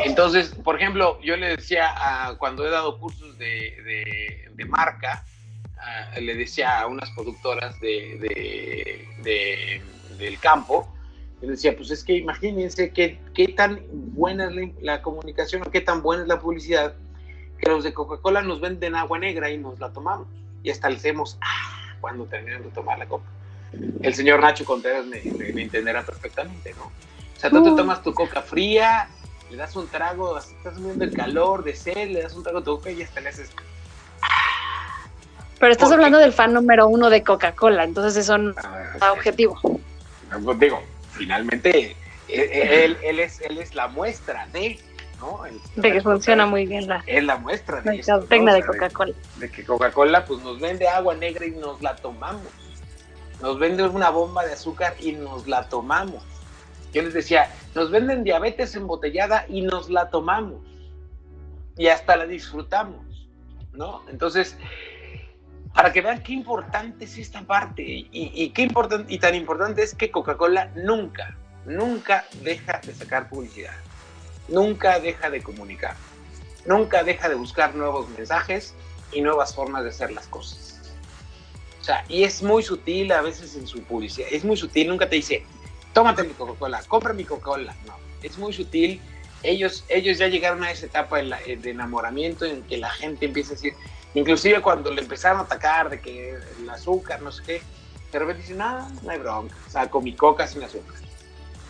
[0.04, 1.94] Entonces, por ejemplo, yo le decía
[2.38, 5.24] cuando he dado cursos de, marca,
[6.18, 9.10] le decía a unas productoras de,
[10.18, 10.92] del campo,
[11.40, 15.80] le decía, pues es que imagínense qué, qué tan buena es la, comunicación o qué
[15.80, 16.94] tan buena es la publicidad,
[17.58, 20.28] que los de Coca-Cola nos venden agua negra y nos la tomamos.
[20.62, 23.24] Y hasta le hacemos, ah, cuando terminan de tomar la copa.
[24.02, 25.20] El señor Nacho Contreras me,
[25.62, 26.84] entenderá perfectamente, ¿no?
[26.84, 29.08] O sea, tú te tomas tu coca fría,
[29.50, 32.64] le das un trago, estás viendo el calor de sed, le das un trago a
[32.64, 33.50] tu coca y hasta le haces...
[35.58, 38.54] Pero estás hablando del fan número uno de Coca-Cola, entonces eso no
[39.00, 39.60] ah, objetivo.
[40.42, 41.96] Pues digo, finalmente
[42.28, 44.78] e, e, él, él, es, él es la muestra de,
[45.20, 45.40] ¿no?
[45.76, 49.12] de que funciona muy bien la, es la muestra de, de Coca-Cola.
[49.36, 52.46] De, que Coca-Cola pues nos vende agua negra y nos la tomamos.
[53.42, 56.22] Nos vende una bomba de azúcar y nos la tomamos.
[56.92, 60.60] Yo les decía, nos venden diabetes embotellada y nos la tomamos.
[61.76, 63.28] Y hasta la disfrutamos,
[63.72, 64.02] ¿no?
[64.10, 64.56] Entonces,
[65.74, 69.94] para que vean qué importante es esta parte y, qué importante y tan importante es
[69.94, 73.74] que Coca-Cola nunca, nunca deja de sacar publicidad,
[74.48, 75.94] nunca deja de comunicar,
[76.66, 78.74] nunca deja de buscar nuevos mensajes
[79.12, 80.79] y nuevas formas de hacer las cosas.
[81.80, 85.08] O sea, y es muy sutil a veces en su publicidad, es muy sutil, nunca
[85.08, 85.44] te dice,
[85.92, 87.74] tómate mi Coca-Cola, compra mi Coca-Cola.
[87.86, 89.00] No, es muy sutil.
[89.42, 93.52] Ellos, ellos ya llegaron a esa etapa de, de, enamoramiento en que la gente empieza
[93.52, 93.72] a decir,
[94.12, 97.62] inclusive cuando le empezaron a atacar de que el azúcar, no sé qué,
[98.12, 100.96] de repente dicen, no, no hay bronca, saco mi coca sin azúcar.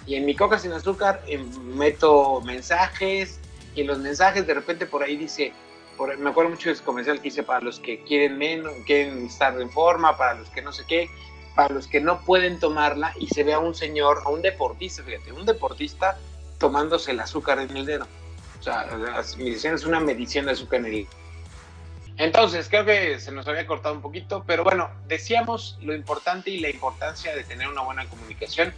[0.06, 3.38] Y en mi coca sin azúcar em, meto mensajes
[3.76, 5.52] y los mensajes de repente por ahí dice,
[6.00, 9.26] por, me acuerdo mucho de ese comercial que hice para los que quieren menos, quieren
[9.26, 11.10] estar en forma, para los que no sé qué,
[11.54, 15.02] para los que no pueden tomarla y se ve a un señor, a un deportista,
[15.02, 16.16] fíjate, un deportista
[16.56, 18.06] tomándose el azúcar en el dedo.
[18.58, 21.06] O sea, las mediciones es una medición de azúcar en el
[22.16, 26.60] entonces, creo que se nos había cortado un poquito, pero bueno, decíamos lo importante y
[26.60, 28.74] la importancia de tener una buena comunicación,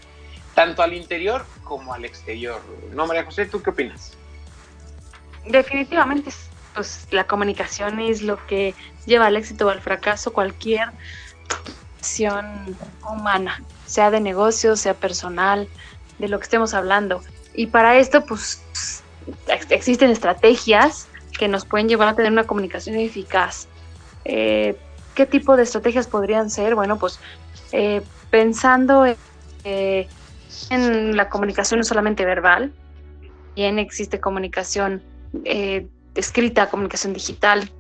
[0.55, 2.61] tanto al interior como al exterior.
[2.93, 3.47] ¿No, María José?
[3.47, 4.17] ¿Tú qué opinas?
[5.45, 6.31] Definitivamente,
[6.75, 8.75] pues la comunicación es lo que
[9.07, 10.91] lleva al éxito o al fracaso cualquier
[13.11, 15.69] humana, sea de negocio, sea personal,
[16.19, 17.23] de lo que estemos hablando.
[17.55, 18.63] Y para esto, pues,
[19.69, 21.09] existen estrategias
[21.39, 23.69] que nos pueden llevar a tener una comunicación eficaz.
[24.25, 24.77] Eh,
[25.15, 26.75] ¿Qué tipo de estrategias podrían ser?
[26.75, 27.21] Bueno, pues
[27.73, 29.05] eh, pensando
[29.65, 30.09] eh,
[30.71, 32.73] en la comunicación no solamente verbal,
[33.55, 35.03] bien existe comunicación
[36.15, 37.71] escrita, comunicación digital,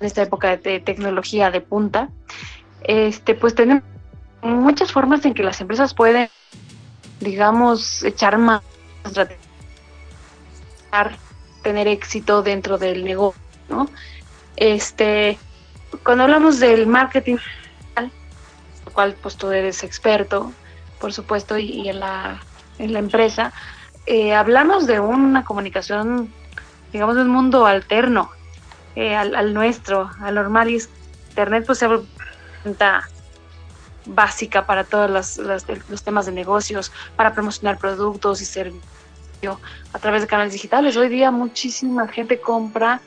[0.00, 2.10] en esta época de tecnología de punta,
[2.82, 3.82] este, pues tenemos
[4.42, 6.28] muchas formas en que las empresas pueden,
[7.20, 8.62] digamos, echar más,
[11.62, 13.88] tener éxito dentro del negocio, ¿no?
[14.56, 15.38] Este,
[16.04, 17.36] cuando hablamos del marketing,
[18.84, 20.52] lo cual pues tú eres experto,
[21.00, 22.40] por supuesto, y, en, la,
[22.78, 23.52] en la empresa,
[24.06, 26.32] eh, hablamos de una comunicación,
[26.92, 28.30] digamos, un mundo alterno
[28.94, 30.80] eh, al, nuestro, al normal, y
[31.30, 31.88] Internet pues se
[34.06, 38.86] básica para todos los, temas de negocios, para promocionar productos y servicios
[39.92, 40.96] a través de canales digitales.
[40.96, 43.00] Hoy día muchísima gente compra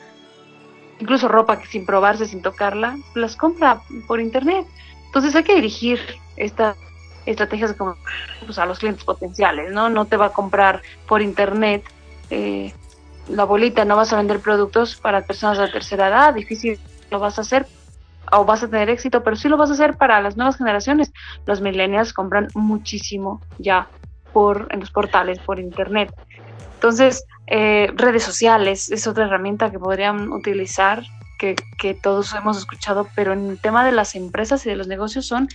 [1.00, 4.68] incluso ropa que sin probarse, sin tocarla, las compra por internet.
[5.06, 6.00] Entonces hay que dirigir
[6.36, 6.78] estas
[7.26, 7.76] estrategias
[8.46, 9.90] pues, a los clientes potenciales, ¿no?
[9.90, 11.84] No te va a comprar por internet
[12.30, 12.74] eh,
[13.30, 16.80] la bolita, no vas a vender productos para personas de tercera edad, difícil
[17.12, 17.66] lo vas a hacer
[18.32, 21.12] o vas a tener éxito, pero sí lo vas a hacer para las nuevas generaciones.
[21.46, 23.88] Los millennials compran muchísimo ya
[24.34, 26.14] por en los portales, por internet.
[26.76, 31.04] Entonces, eh, redes sociales es otra herramienta que podrían utilizar,
[31.40, 34.88] que, que todos hemos escuchado, pero en el tema de las empresas y de los
[34.88, 35.48] negocios son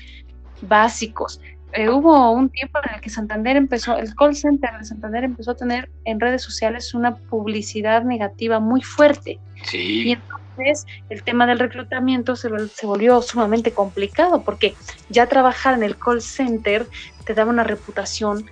[0.60, 1.40] básicos.
[1.74, 5.50] Eh, hubo un tiempo en el que Santander empezó, el call center de Santander empezó
[5.50, 9.40] a tener en redes sociales una publicidad negativa muy fuerte.
[9.64, 10.08] Sí.
[10.08, 14.74] Y entonces el tema del reclutamiento se, se volvió sumamente complicado porque
[15.08, 16.86] ya trabajar en el call center
[17.24, 18.48] te daba una reputación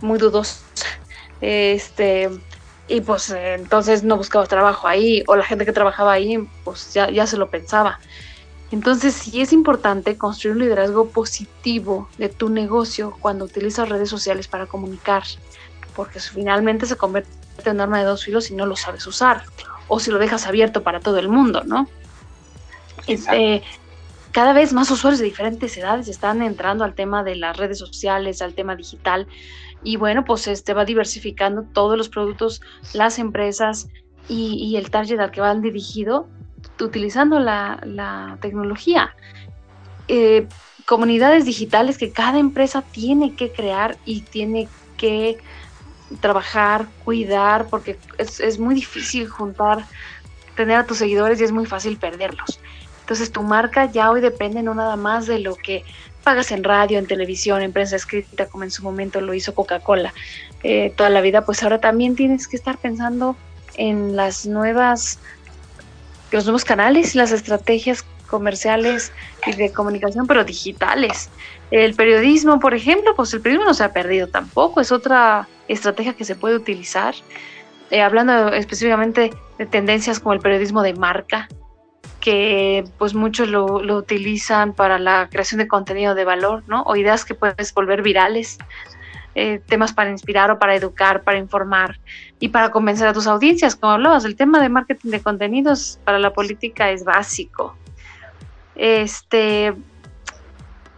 [0.00, 0.64] muy dudosa.
[1.40, 2.30] este,
[2.88, 7.10] y pues entonces no buscaba trabajo ahí, o la gente que trabajaba ahí, pues ya,
[7.10, 8.00] ya se lo pensaba.
[8.70, 14.46] Entonces sí es importante construir un liderazgo positivo de tu negocio cuando utilizas redes sociales
[14.46, 15.22] para comunicar,
[15.96, 17.30] porque finalmente se convierte
[17.64, 19.44] en un arma de dos filos si no lo sabes usar,
[19.88, 21.88] o si lo dejas abierto para todo el mundo, ¿no?
[23.06, 23.62] Este,
[24.32, 28.42] cada vez más usuarios de diferentes edades están entrando al tema de las redes sociales,
[28.42, 29.26] al tema digital,
[29.82, 32.60] y bueno, pues este va diversificando todos los productos,
[32.92, 33.88] las empresas
[34.28, 36.28] y, el target al que van dirigido
[36.84, 39.14] utilizando la, tecnología.
[40.08, 40.46] Eh,
[40.86, 45.38] comunidades digitales que cada empresa tiene que crear y tiene que
[46.20, 49.84] trabajar, cuidar, porque es, es, muy difícil juntar,
[50.56, 52.58] tener a tus seguidores y es muy fácil perderlos.
[53.00, 55.84] Entonces tu marca ya hoy depende no nada más de lo que
[56.24, 60.12] pagas en radio, en televisión, en prensa escrita, como en su momento lo hizo Coca-Cola
[60.62, 63.34] eh, toda la vida, pues ahora también tienes que estar pensando
[63.76, 65.20] en las nuevas,
[66.30, 69.12] los nuevos canales, las estrategias comerciales
[69.46, 71.30] y de comunicación, pero digitales.
[71.70, 76.14] El periodismo, por ejemplo, pues el periodismo no se ha perdido tampoco, es otra estrategia
[76.14, 77.14] que se puede utilizar.
[77.90, 81.48] Eh, hablando específicamente de tendencias como el periodismo de marca,
[82.20, 86.82] que pues muchos lo, utilizan para la creación de contenido de valor, ¿no?
[86.82, 88.58] O ideas que puedes volver virales,
[89.40, 92.00] eh, temas para inspirar o para educar, para informar
[92.40, 96.18] y para convencer a tus audiencias, como hablabas, el tema de marketing de contenidos para
[96.18, 97.76] la política es básico.
[98.74, 99.72] Este,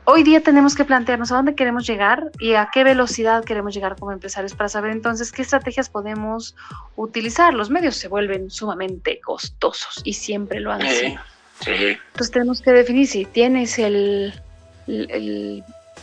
[0.05, 3.97] hoy día tenemos que plantearnos a dónde queremos llegar y a qué velocidad queremos llegar
[3.97, 6.57] como empresarios para saber entonces qué estrategias podemos
[6.97, 7.53] utilizar.
[7.53, 11.21] Los medios se vuelven sumamente costosos y siempre lo han sido.
[11.67, 14.33] Entonces tenemos que definir si tienes el,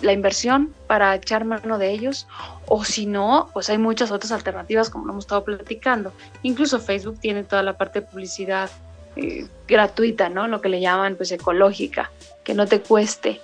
[0.01, 2.27] la inversión para echar mano de ellos
[2.67, 6.13] o si no, pues hay muchas otras alternativas como lo hemos estado platicando.
[6.43, 8.69] Incluso Facebook tiene toda la parte de publicidad
[9.15, 10.47] eh, gratuita, ¿no?
[10.47, 12.11] Lo que le llaman pues ecológica,
[12.43, 13.41] que no te cueste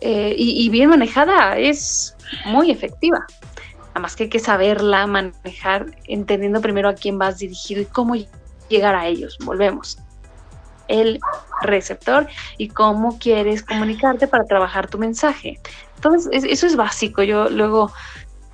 [0.00, 3.26] eh, y, bien manejada es muy efectiva.
[3.88, 8.14] Nada más que hay que saberla manejar, entendiendo primero a quién vas dirigido y cómo
[8.68, 9.36] llegar a ellos.
[9.44, 9.98] Volvemos.
[10.88, 11.20] El
[11.62, 15.60] receptor y cómo quieres comunicarte para trabajar tu mensaje.
[16.02, 17.22] Entonces, eso es básico.
[17.22, 17.92] Yo luego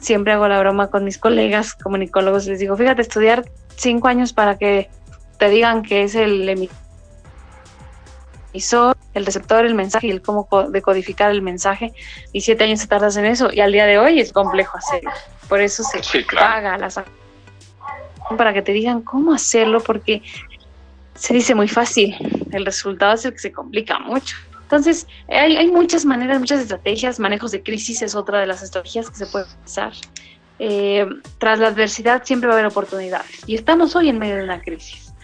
[0.01, 2.47] siempre hago la broma con mis colegas comunicólogos.
[2.47, 3.45] Les digo, fíjate, estudiar
[3.77, 4.91] cinco años para que
[5.39, 6.69] te digan que es el
[8.53, 11.93] emisor, el receptor, el mensaje y el cómo decodificar el mensaje.
[12.33, 15.13] Y siete años se tardas en eso y al día de hoy es complejo hacerlo.
[15.49, 17.01] Por eso se paga las
[18.37, 20.21] para que te digan cómo hacerlo porque
[21.15, 22.17] se dice muy fácil.
[22.51, 24.37] El resultado es el que se complica mucho.
[24.67, 27.21] Entonces, hay, muchas maneras, muchas estrategias.
[27.21, 29.93] Manejos de crisis es otra de las estrategias que se puede usar.
[30.59, 31.07] Eh,
[31.39, 33.45] tras la adversidad siempre va a haber oportunidades.
[33.47, 35.14] Y estamos hoy en medio de una crisis.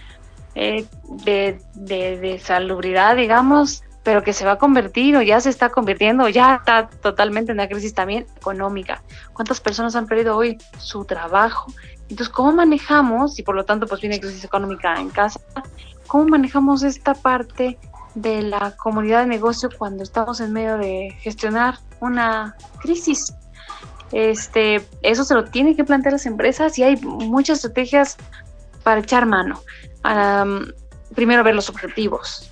[0.54, 0.86] Eh,
[1.24, 6.28] de, de, salubridad, digamos, pero que se va a convertir o ya se está convirtiendo,
[6.28, 9.02] ya está totalmente en una crisis también económica.
[9.32, 11.72] ¿Cuántas personas han perdido hoy su trabajo?
[12.08, 15.40] Entonces, ¿cómo manejamos, y por lo tanto pues viene crisis económica en casa,
[16.06, 17.78] cómo manejamos esta parte
[18.14, 23.34] de la comunidad de negocio cuando estamos en medio de gestionar una crisis?
[24.12, 28.16] Este, eso se lo tienen que plantear las empresas y hay muchas estrategias
[28.82, 29.60] para echar mano
[31.14, 32.50] primero ver los objetivos.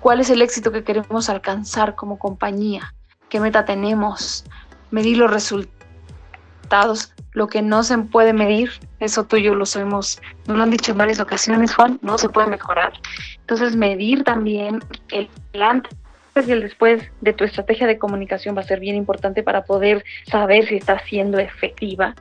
[0.00, 2.94] ¿Cuál es el éxito que queremos alcanzar como compañía?
[3.28, 4.44] ¿Qué meta tenemos?
[4.90, 7.12] Medir los resultados.
[7.36, 10.70] Lo que no se puede medir, eso tú y yo lo sabemos, nos lo han
[10.70, 12.94] dicho en varias ocasiones, Juan, no se puede mejorar.
[13.40, 14.80] Entonces, medir también
[15.10, 15.28] el
[15.60, 15.92] antes
[16.34, 20.04] y el después de tu estrategia de comunicación va a ser bien importante para poder
[20.30, 22.14] saber si está siendo efectiva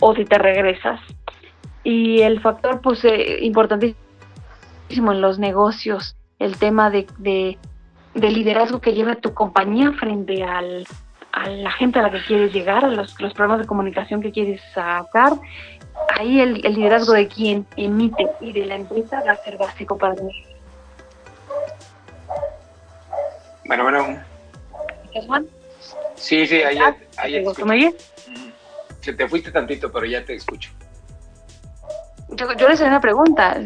[0.00, 1.00] o si te regresas
[1.86, 3.96] y el factor pues eh, importantísimo
[5.12, 7.56] en los negocios, el tema de, de,
[8.14, 10.84] liderazgo que lleva tu compañía frente al,
[11.36, 14.32] a la gente a la que quieres llegar, a los, los programas de comunicación que
[14.32, 15.34] quieres sacar.
[16.18, 20.14] Ahí el, liderazgo de quien emite y de la empresa va a ser básico para
[20.14, 20.44] mí.
[23.66, 24.22] Bueno, bueno.
[25.26, 25.46] Juan?
[26.14, 26.78] Sí, sí, ahí,
[27.18, 27.94] ahí, ahí
[29.00, 30.70] Se te fuiste tantito, pero ya te escucho
[32.30, 33.56] yo, yo les haré una pregunta.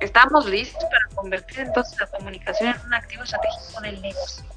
[0.00, 4.51] ¿Estamos listos para convertir entonces la comunicación en un activo estratégico con el negocio?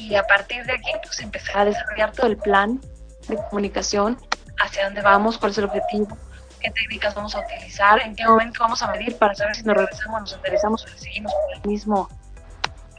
[0.00, 2.80] Y a partir de aquí, pues empezar a desarrollar todo el plan
[3.28, 4.18] de comunicación,
[4.58, 6.16] hacia dónde vamos, cuál es el objetivo,
[6.60, 9.76] qué técnicas vamos a utilizar, en qué momento vamos a medir para saber si nos
[9.76, 12.08] regresamos, nos interesamos o seguimos por el mismo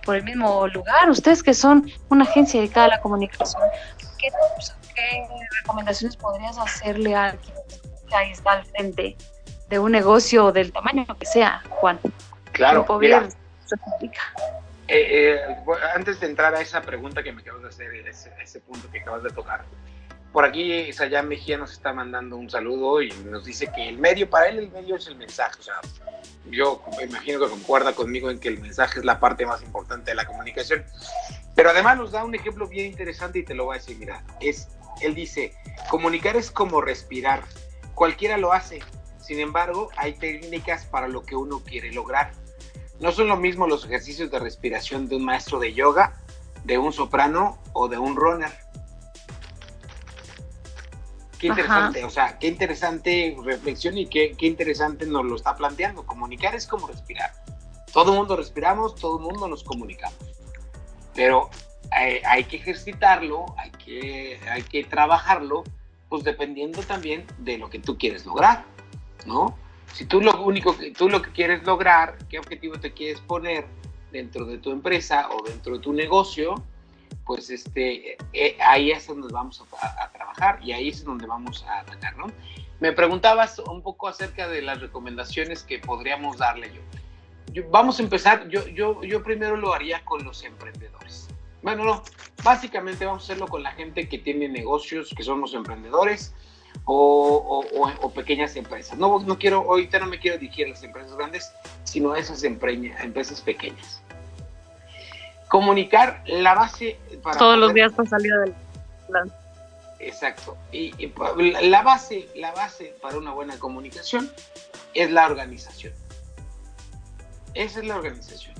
[0.06, 1.10] por el mismo lugar.
[1.10, 3.62] Ustedes que son una agencia dedicada a la comunicación,
[4.18, 4.32] ¿qué,
[5.62, 7.54] recomendaciones podrías hacerle a alguien
[8.10, 9.16] que ahí está al frente
[9.70, 12.00] de un negocio del tamaño que sea, Juan?
[12.52, 13.28] Claro, mira,
[14.94, 15.40] eh,
[15.96, 19.00] antes de entrar a esa pregunta que me acabas de hacer, ese, ese punto que
[19.00, 19.66] acabas de tocar,
[20.32, 24.30] por aquí Sayán Mejía nos está mandando un saludo y nos dice que el medio,
[24.30, 25.60] para él el medio es el mensaje.
[25.60, 25.76] O sea,
[26.50, 30.16] yo imagino que concuerda conmigo en que el mensaje es la parte más importante de
[30.16, 30.86] la comunicación.
[31.54, 34.24] Pero además nos da un ejemplo bien interesante y te lo voy a decir, mira,
[34.40, 34.70] es,
[35.02, 35.54] él dice,
[35.90, 37.44] comunicar es como respirar.
[37.94, 38.80] Cualquiera lo hace.
[39.20, 42.32] Sin embargo, hay técnicas para lo que uno quiere lograr.
[43.02, 46.22] No son lo mismo los ejercicios de respiración de un maestro de yoga,
[46.64, 48.52] de un soprano o de un runner
[51.42, 56.06] Qué interesante, o sea, qué interesante reflexión y qué, qué, interesante nos lo está planteando.
[56.06, 57.32] Comunicar es como respirar.
[57.92, 60.20] Todo el mundo respiramos, todo el mundo nos comunicamos.
[61.16, 61.50] Pero
[61.90, 65.64] hay, hay, que ejercitarlo, hay que, hay que trabajarlo,
[66.10, 68.64] pues dependiendo también de lo que tú quieres lograr,
[69.26, 69.58] ¿no?
[69.94, 73.66] Si tú lo único que tú lo que quieres lograr, qué objetivo te quieres poner
[74.12, 76.56] dentro de tu empresa o dentro de tu negocio,
[77.26, 81.80] pues este, eh, ahí es donde vamos a, trabajar y ahí es donde vamos a
[81.80, 82.28] atacar, ¿no?
[82.80, 87.64] Me preguntabas un poco acerca de las recomendaciones que podríamos darle yo.
[87.70, 91.28] vamos a empezar, yo, yo, yo primero lo haría con los emprendedores.
[91.62, 92.04] Bueno, no,
[92.44, 96.34] básicamente vamos a hacerlo con la gente que tiene negocios, que son los emprendedores
[96.86, 97.66] o,
[98.02, 98.98] o, pequeñas empresas.
[98.98, 101.52] No, no quiero, ahorita no me quiero dirigir a las empresas grandes,
[101.84, 104.02] sino a esas empresas pequeñas
[105.52, 108.56] comunicar la base para todos los días para salir del
[109.08, 109.30] plan.
[110.00, 110.58] Exacto.
[110.72, 111.14] Y,
[111.62, 114.32] la base, la base para una buena comunicación
[114.94, 115.94] es la organización.
[117.54, 118.56] Esa es la organización.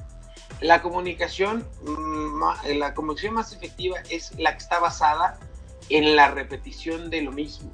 [0.60, 2.44] La comunicación, mm,
[2.76, 5.40] la comunicación más efectiva es la que está basada
[5.88, 7.72] en la repetición de lo mismo,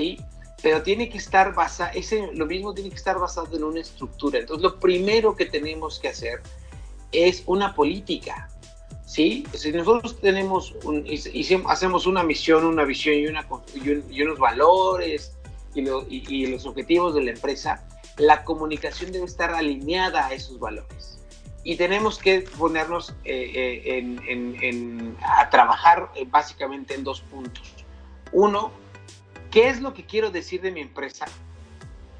[0.00, 0.18] ¿sí?
[0.62, 4.38] Pero tiene que estar basada, ese, lo mismo tiene que estar basado en una estructura.
[4.38, 6.42] Entonces, lo primero que tenemos que hacer
[7.12, 8.48] es una política.
[9.06, 9.44] ¿sí?
[9.54, 11.06] Si nosotros tenemos un,
[11.66, 13.46] hacemos una misión, una visión y, una,
[14.10, 15.32] y, unos valores
[15.74, 17.86] y, y, los objetivos de la empresa,
[18.18, 21.18] la comunicación debe estar alineada a esos valores.
[21.62, 27.62] Y tenemos que ponernos eh, eh, en, en, a trabajar eh, básicamente en dos puntos.
[28.32, 28.72] Uno,
[29.50, 31.26] ¿qué es lo que quiero decir de mi empresa?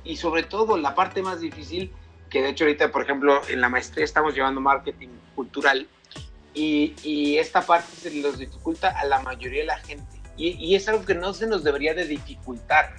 [0.05, 1.93] Y sobre todo, la parte más difícil,
[2.29, 5.89] que de hecho ahorita, por ejemplo, en la maestría estamos llevando marketing cultural
[6.55, 10.21] y, y esta parte se los dificulta a la mayoría de la gente.
[10.37, 12.97] Y, y, es algo que no se nos debería de dificultar.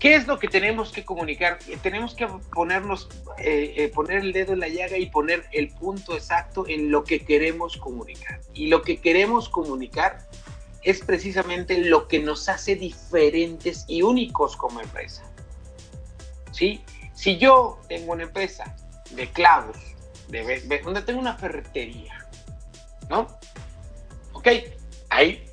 [0.00, 1.60] ¿Qué es lo que tenemos que comunicar?
[1.80, 6.14] Tenemos que ponernos, eh, eh, poner el dedo en la llaga y poner el punto
[6.14, 8.40] exacto en lo que queremos comunicar.
[8.52, 10.18] Y lo que queremos comunicar
[10.82, 15.22] es precisamente lo que nos hace diferentes y únicos como empresa.
[16.50, 16.84] ¿Sí?
[17.14, 18.76] Si yo tengo una empresa
[19.12, 19.76] de clavos,
[20.28, 22.26] de, donde tengo una ferretería,
[23.08, 23.26] ¿no?
[24.32, 24.48] Ok,
[25.10, 25.46] hay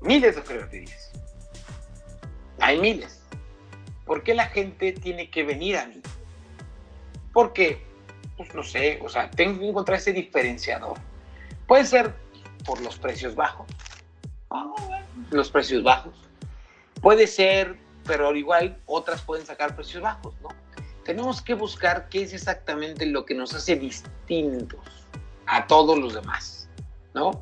[0.00, 1.12] miles de ferreterías.
[2.58, 3.20] Hay miles.
[4.04, 6.00] ¿Por qué la gente tiene que venir a mí?
[7.32, 7.84] Porque,
[8.36, 10.98] pues no sé, o sea, tengo que encontrar ese diferenciador.
[11.66, 12.14] Puede ser
[12.64, 13.66] por los precios bajos.
[15.30, 16.14] Los precios bajos.
[17.00, 20.48] Puede ser, pero al igual otras pueden sacar precios bajos, ¿no?
[21.08, 25.06] tenemos que buscar qué es exactamente lo que nos hace distintos
[25.46, 26.68] a todos los demás,
[27.14, 27.40] ¿no?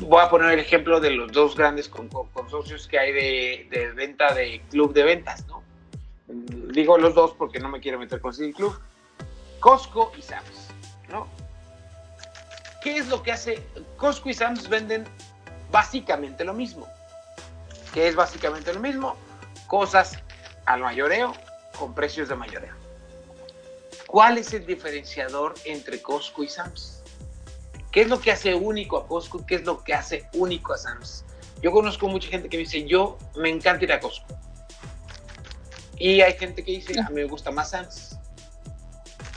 [0.00, 4.60] Voy a poner el ejemplo de los dos grandes consorcios que hay de, venta de
[4.68, 5.62] club de ventas, ¿no?
[6.26, 8.76] Digo los dos porque no me quiero meter con el club.
[9.60, 10.70] Costco y Sams,
[11.08, 11.28] ¿no?
[12.82, 13.62] ¿Qué es lo que hace?
[13.96, 15.04] Costco y Sams venden
[15.74, 16.86] básicamente lo mismo.
[17.92, 19.16] ¿Qué es básicamente lo mismo?
[19.66, 20.16] Cosas
[20.66, 21.34] al mayoreo
[21.76, 22.72] con precios de mayoreo.
[24.06, 27.02] ¿Cuál es el diferenciador entre Costco y Sams?
[27.90, 29.44] ¿Qué es lo que hace único a Costco?
[29.44, 31.24] ¿Qué es lo que hace único a Sams?
[31.60, 34.32] Yo conozco mucha gente que me dice, yo me encanta ir a Costco.
[35.98, 38.16] Y hay gente que dice, a mí me gusta más Sams.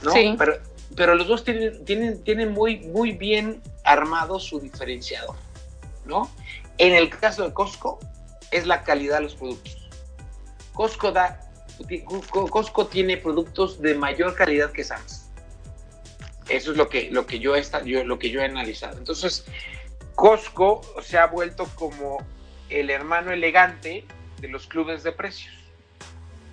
[0.04, 0.12] ¿No?
[0.12, 0.36] Sí.
[0.38, 0.60] Pero,
[0.96, 5.36] pero los dos tienen, tienen, tienen muy, muy bien armado su diferenciador.
[6.08, 6.30] ¿No?
[6.78, 8.00] En el caso de Costco,
[8.52, 9.90] es la calidad de los productos.
[10.74, 11.40] Costco da
[12.50, 15.30] Costco tiene productos de mayor calidad que Sam's.
[16.50, 18.98] Eso es lo que, lo que, yo, he, yo, lo que yo he analizado.
[18.98, 19.46] Entonces,
[20.16, 22.18] Costco se ha vuelto como
[22.70, 24.06] el hermano elegante
[24.40, 25.54] de los clubes de precios.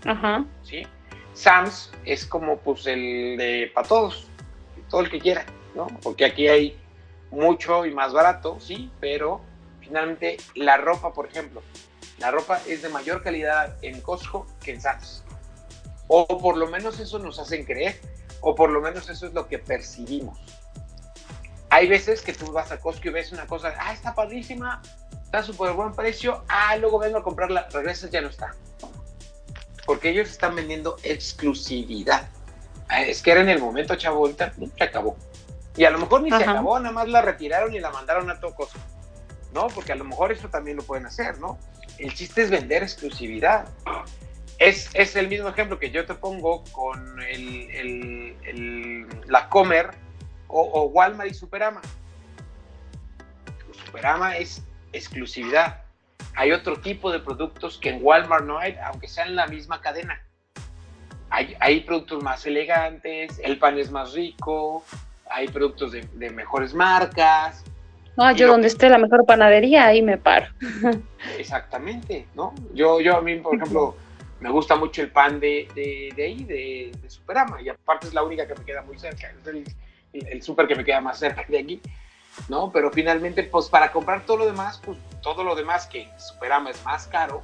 [0.05, 0.45] Ajá.
[0.63, 0.87] ¿Sí?
[1.33, 4.29] Sam's es como pues el de para todos,
[4.91, 5.87] todo el que quiera, ¿no?
[6.03, 6.77] Porque aquí hay
[7.35, 9.41] mucho y más barato, sí, pero
[9.85, 11.63] Finalmente, la ropa, por ejemplo,
[12.19, 15.23] la ropa es de mayor calidad en Costco que en Saks.
[16.09, 18.01] O por lo menos eso nos hacen creer,
[18.41, 20.39] o por lo menos eso es lo que percibimos.
[21.69, 24.81] Hay veces que tú vas a Costco y ves una cosa, ah, está padrísima,
[25.23, 28.55] está súper buen precio, ah, luego vengo a comprarla, regresas, ya no está.
[29.85, 32.27] Porque ellos están vendiendo exclusividad.
[32.89, 35.15] Ah, es que era en el momento, chavo, ahorita se acabó.
[35.77, 38.39] Y a lo mejor ni se acabó, nada más la retiraron y la mandaron a
[38.39, 38.79] todo Costco.
[39.53, 39.69] ¿No?
[39.69, 41.59] Porque a lo mejor eso también lo pueden hacer, ¿no?
[41.99, 43.69] El chiste es vender exclusividad.
[44.59, 47.71] Es, es el mismo ejemplo que yo te pongo con el,
[48.43, 49.91] el, la Comer
[50.49, 51.81] o, Walmart y Superama.
[53.87, 55.83] Superama es exclusividad.
[56.37, 60.21] Hay otro tipo de productos que en Walmart no hay, aunque sean la misma cadena.
[61.31, 64.85] Hay, hay productos más elegantes, el pan es más rico,
[65.31, 67.65] hay productos de, de mejores marcas.
[68.17, 70.47] No, yo donde esté la mejor panadería, ahí me paro.
[71.39, 72.55] Exactamente, ¿no?
[72.73, 73.97] Yo, yo a mí, por ejemplo,
[74.41, 78.15] me gusta mucho el pan de, de, de ahí, de, de, Superama, y aparte es
[78.15, 79.31] la única que me queda muy cerca.
[79.31, 79.65] Es el,
[80.13, 81.81] el súper que me queda más cerca de aquí,
[82.49, 82.71] ¿no?
[82.71, 86.85] Pero finalmente, pues para comprar todo lo demás, pues todo lo demás que Superama es
[86.85, 87.43] más caro,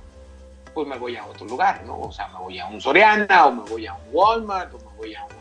[0.73, 1.99] pues me voy a otro lugar, ¿no?
[2.01, 4.97] O sea, me voy a un Soriana, o me voy a un Walmart, o me
[4.97, 5.40] voy a un,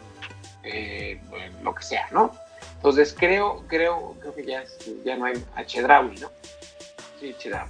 [0.64, 1.22] eh,
[1.62, 2.36] lo que sea, ¿no?
[2.76, 4.64] Entonces creo, creo, creo que ya,
[5.04, 6.32] ya no hay a Chedraui, ¿no?
[7.20, 7.70] Sí, Chedraui.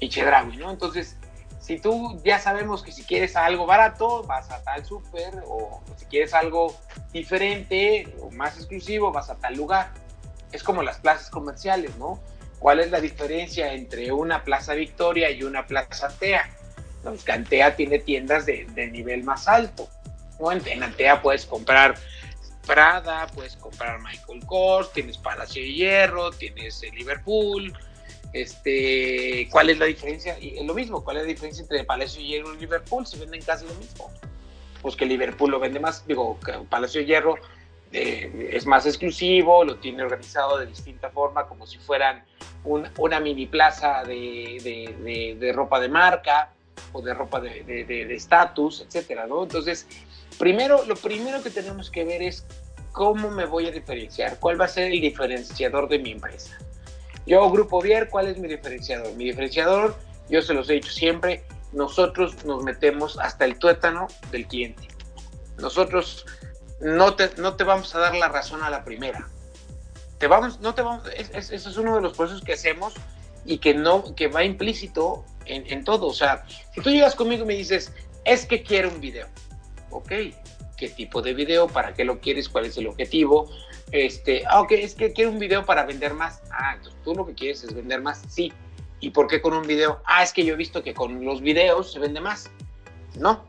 [0.00, 0.70] Y Chedraui, ¿no?
[0.70, 1.16] Entonces,
[1.60, 6.06] si tú ya sabemos que si quieres algo barato, vas a tal súper, o si
[6.06, 6.74] quieres algo
[7.12, 9.90] diferente o más exclusivo, vas a tal lugar.
[10.50, 12.18] Es como las plazas comerciales, ¿no?
[12.58, 16.50] ¿Cuál es la diferencia entre una Plaza Victoria y una Plaza Antea?
[17.02, 19.88] Pues Antea tiene tiendas de, nivel más alto.
[20.40, 20.50] ¿no?
[20.50, 21.96] En, Antea puedes comprar
[22.68, 27.72] Prada, puedes comprar Michael Kors, tienes Palacio de Hierro, tienes Liverpool,
[28.32, 30.38] este, ¿Cuál es la diferencia?
[30.38, 33.06] Y lo mismo, ¿cuál es la diferencia entre Palacio de Hierro y Liverpool?
[33.06, 34.10] Se venden casi lo mismo.
[34.82, 36.38] Pues que Liverpool lo vende más, digo,
[36.68, 37.36] Palacio de Hierro
[37.90, 42.24] eh, es más exclusivo, lo tiene organizado de distinta forma, como si fueran
[42.64, 46.52] una mini plaza de, de, ropa de marca
[46.92, 49.44] o de ropa de estatus, etcétera, ¿no?
[49.44, 49.86] Entonces,
[50.38, 52.44] primero, lo primero que tenemos que ver es
[52.92, 56.58] cómo me voy a diferenciar, cuál va a ser el diferenciador de mi empresa.
[57.26, 59.14] Yo, Grupo Vier, ¿cuál es mi diferenciador?
[59.14, 59.96] Mi diferenciador,
[60.28, 64.88] yo se los he dicho siempre, nosotros nos metemos hasta el tuétano del cliente.
[65.58, 66.24] Nosotros
[66.80, 69.28] no te, no te vamos a dar la razón a la primera.
[70.18, 72.94] Te vamos, no te vamos, es, es uno de los procesos que hacemos
[73.44, 76.06] y que no, que va implícito en, en, todo.
[76.06, 77.92] O sea, si tú llegas conmigo y me dices,
[78.24, 79.26] es que quiero un video,
[79.90, 80.12] ok,
[80.76, 81.66] ¿qué tipo de video?
[81.66, 82.48] ¿Para qué lo quieres?
[82.48, 83.50] ¿Cuál es el objetivo?
[83.90, 86.42] Este, ah, ok, es que quiero un video para vender más.
[86.50, 88.22] Ah, entonces tú lo que quieres es vender más.
[88.28, 88.52] Sí.
[89.00, 90.02] ¿Y por qué con un video?
[90.04, 92.50] Ah, es que yo he visto que con los videos se vende más.
[93.18, 93.46] No,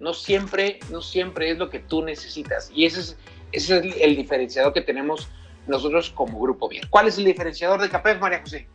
[0.00, 2.70] no siempre, no siempre es lo que tú necesitas.
[2.74, 3.16] Y ese es,
[3.52, 5.28] ese es el diferenciador que tenemos
[5.66, 6.84] nosotros como Grupo Bien.
[6.90, 8.68] ¿Cuál es el diferenciador de CAPEF, María José?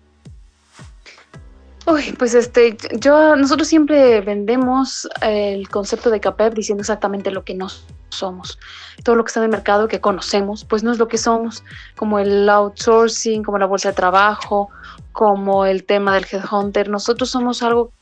[1.90, 7.54] Uy, pues este, yo, nosotros siempre vendemos el concepto de CAPEP diciendo exactamente lo que
[7.54, 7.70] no
[8.10, 8.60] somos.
[9.06, 11.64] Todo lo que está en el mercado que conocemos, pues no es lo que somos,
[11.96, 14.70] como el outsourcing, como la bolsa de trabajo,
[15.14, 16.90] como el tema del headhunter.
[16.90, 17.94] Nosotros somos algo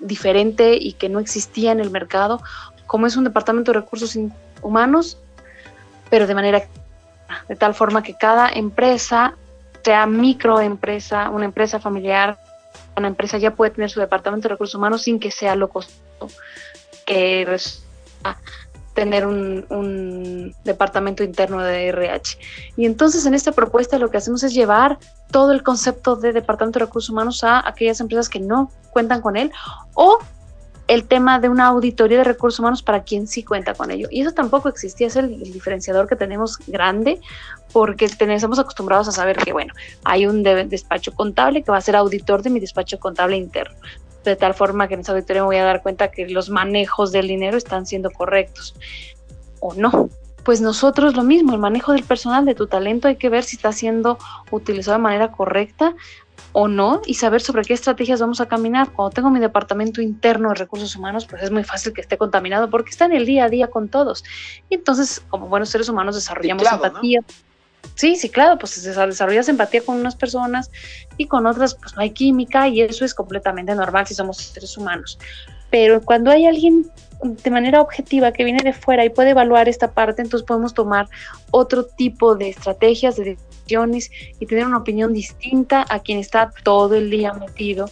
[0.00, 2.40] diferente y que no existía en el mercado,
[2.86, 4.18] como es un departamento de recursos
[4.62, 5.18] humanos,
[6.08, 6.62] pero de manera
[7.46, 9.34] de tal forma que cada empresa,
[9.84, 12.38] sea microempresa, una empresa familiar,
[12.98, 15.98] una empresa ya puede tener su departamento de recursos humanos sin que sea lo costoso
[17.08, 17.56] que
[18.94, 22.38] tener un, departamento interno de RH.
[22.76, 24.98] Y entonces en esta propuesta lo que hacemos es llevar
[25.30, 29.36] todo el concepto de departamento de recursos humanos a aquellas empresas que no cuentan con
[29.36, 29.52] él
[29.94, 30.18] o
[30.88, 34.08] el tema de una auditoría de recursos humanos para quien sí cuenta con ello.
[34.10, 37.20] Y eso tampoco existía, es el, diferenciador que tenemos grande,
[37.72, 39.74] porque estamos acostumbrados a saber que, bueno,
[40.04, 43.76] hay un despacho contable que va a ser auditor de mi despacho contable interno,
[44.24, 47.12] de tal forma que en esa auditoría me voy a dar cuenta que los manejos
[47.12, 48.74] del dinero están siendo correctos
[49.60, 50.08] o no.
[50.42, 53.56] Pues nosotros lo mismo, el manejo del personal, de tu talento, hay que ver si
[53.56, 54.16] está siendo
[54.50, 55.94] utilizado de manera correcta
[56.52, 58.90] o no y saber sobre qué estrategias vamos a caminar.
[58.92, 62.70] Cuando tengo mi departamento interno de recursos humanos, pues es muy fácil que esté contaminado
[62.70, 64.24] porque está en el día a día con todos.
[64.68, 67.20] Y entonces, como buenos seres humanos, desarrollamos empatía.
[67.94, 70.70] Sí, sí, claro, pues desarrollas empatía con unas personas
[71.16, 74.76] y con otras, pues no hay química y eso es completamente normal si somos seres
[74.76, 75.18] humanos.
[75.70, 76.90] Pero cuando hay alguien
[77.22, 81.08] de manera objetiva que viene de fuera y puede evaluar esta parte, entonces podemos tomar
[81.50, 83.36] otro tipo de estrategias, de
[84.40, 87.90] y tener una opinión distinta a quien está todo el día metido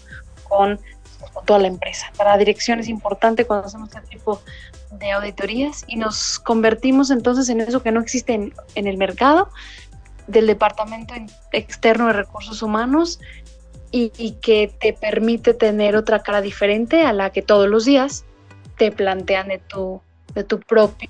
[0.49, 0.81] con,
[1.45, 2.07] toda la empresa.
[2.17, 4.41] Para la dirección es importante cuando hacemos este tipo
[4.93, 9.51] de auditorías y nos convertimos entonces en eso que no existe en, en el mercado
[10.27, 11.15] del Departamento
[11.53, 13.21] Externo de Recursos Humanos
[13.91, 18.25] y, y, que te permite tener otra cara diferente a la que todos los días
[18.77, 20.01] te plantean de tu,
[20.35, 21.09] de tu propio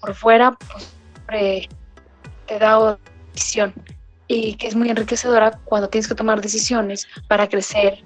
[0.00, 0.94] por fuera pues,
[1.28, 2.98] te da
[3.32, 3.74] decisión
[4.26, 8.04] y que es muy enriquecedora cuando tienes que tomar decisiones para crecer,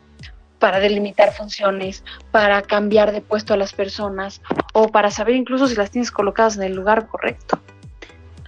[0.58, 4.40] para delimitar funciones, para cambiar de puesto a las personas
[4.72, 7.60] o para saber incluso si las tienes colocadas en el lugar correcto.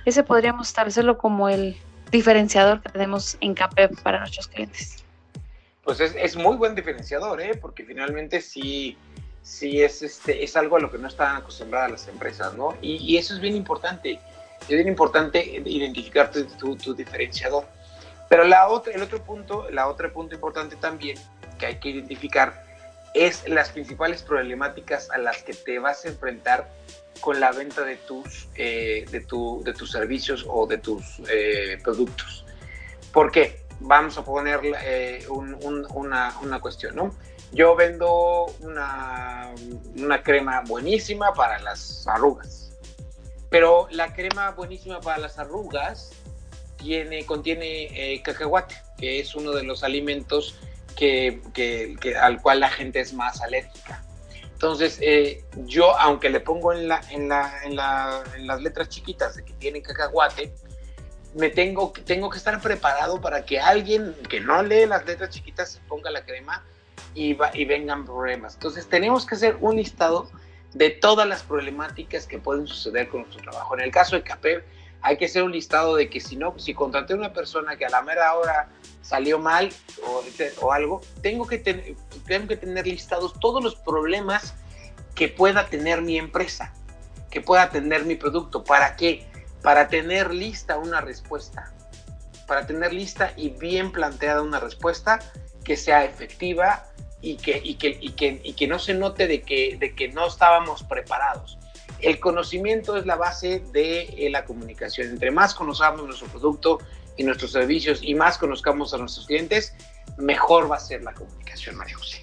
[0.04, 1.76] Ese podríamos establecerlo como el
[2.12, 5.04] diferenciador que tenemos en CAPEP para nuestros clientes.
[5.82, 7.56] Pues es, es muy buen diferenciador, ¿eh?
[7.60, 8.96] porque finalmente sí,
[9.42, 12.74] sí es, este, es algo a lo que no están acostumbradas las empresas, ¿no?
[12.80, 14.20] Y, y eso es bien importante
[14.62, 17.66] es bien importante identificar tu, tu, diferenciador.
[18.28, 21.18] Pero la otra, el otro punto, la otra punto importante también
[21.59, 22.64] que hay que identificar
[23.12, 26.68] es las principales problemáticas a las que te vas a enfrentar
[27.20, 31.78] con la venta de tus, eh, de, tu, de tus servicios o de tus eh,
[31.82, 32.44] productos.
[33.12, 33.62] ¿Por qué?
[33.80, 37.14] Vamos a poner eh, una, una, cuestión, ¿no?
[37.52, 39.52] Yo vendo una,
[39.96, 42.64] una crema buenísima para las arrugas
[43.55, 46.11] pero la crema buenísima para las arrugas
[46.76, 47.84] tiene, contiene
[48.14, 50.59] eh, cacahuate, que es uno de los alimentos
[50.96, 51.40] que,
[52.20, 54.02] al cual la gente es más alérgica.
[54.55, 58.88] Entonces, eh, yo, aunque le pongo en, la, en, la, en, la, en, las letras
[58.88, 60.52] chiquitas de que tiene cacahuate,
[61.36, 65.74] me tengo, tengo que estar preparado para que alguien que no lee las letras chiquitas
[65.74, 66.64] se ponga la crema
[67.14, 68.55] y, va, y vengan problemas.
[68.55, 70.28] Entonces, tenemos que hacer un listado
[70.74, 73.74] de todas las problemáticas que pueden suceder con nuestro trabajo.
[73.74, 74.64] En el caso de CAPEB,
[75.00, 77.84] hay que hacer un listado de que si no, si contraté a una persona que
[77.84, 78.68] a la mera hora
[79.02, 79.70] salió mal
[80.60, 84.54] o, algo, tengo que, tengo que tener listados todos los problemas
[85.14, 86.72] que pueda tener mi empresa,
[87.30, 88.64] que pueda tener mi producto.
[88.64, 89.26] ¿Para qué?
[89.62, 91.72] Para tener lista una respuesta.
[92.48, 95.20] Para tener lista y bien planteada una respuesta
[95.64, 96.86] que sea efectiva,
[97.24, 100.08] y que, y que, y que, y que no se note de que, de que
[100.08, 101.58] no estábamos preparados.
[102.00, 105.08] El conocimiento es la base de eh, la comunicación.
[105.08, 106.78] Entre más conozcamos nuestro producto
[107.16, 109.74] y nuestros servicios y más conozcamos a nuestros clientes,
[110.18, 112.22] mejor va a ser la comunicación, María José.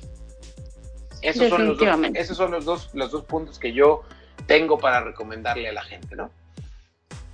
[1.24, 4.04] Esos son, los dos, esos son los dos, los dos puntos que yo
[4.46, 6.32] tengo para recomendarle a la gente, ¿no?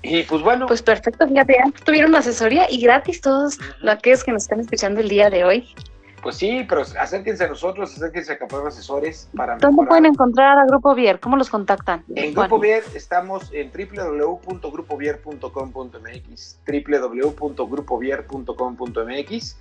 [0.03, 0.67] Y pues bueno.
[0.67, 5.29] Pues perfecto, fíjate, tuvieron asesoría y gratis todos aquellos que nos están escuchando el día
[5.29, 5.73] de hoy.
[6.21, 10.65] Pues sí, pero acérquense a nosotros, acérquense a Capaz Asesores para ¿Dónde pueden encontrar a
[10.65, 11.19] Grupo Vier?
[11.19, 12.03] ¿Cómo los contactan?
[12.15, 19.57] En Grupo Vier estamos en www.grupovier.com.mx www.grupovier.com.mx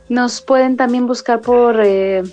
[0.07, 2.23] Nos pueden también buscar por, eh,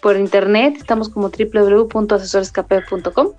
[0.00, 3.32] por internet, estamos como www.asesorescape.com.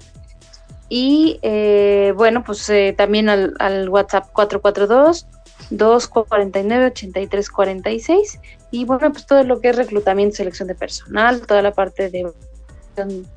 [0.89, 5.27] Y eh, bueno, pues eh, también al, al WhatsApp 442
[5.71, 8.39] 249-8346.
[8.71, 12.31] Y bueno, pues todo lo que es reclutamiento, selección de personal, toda la parte de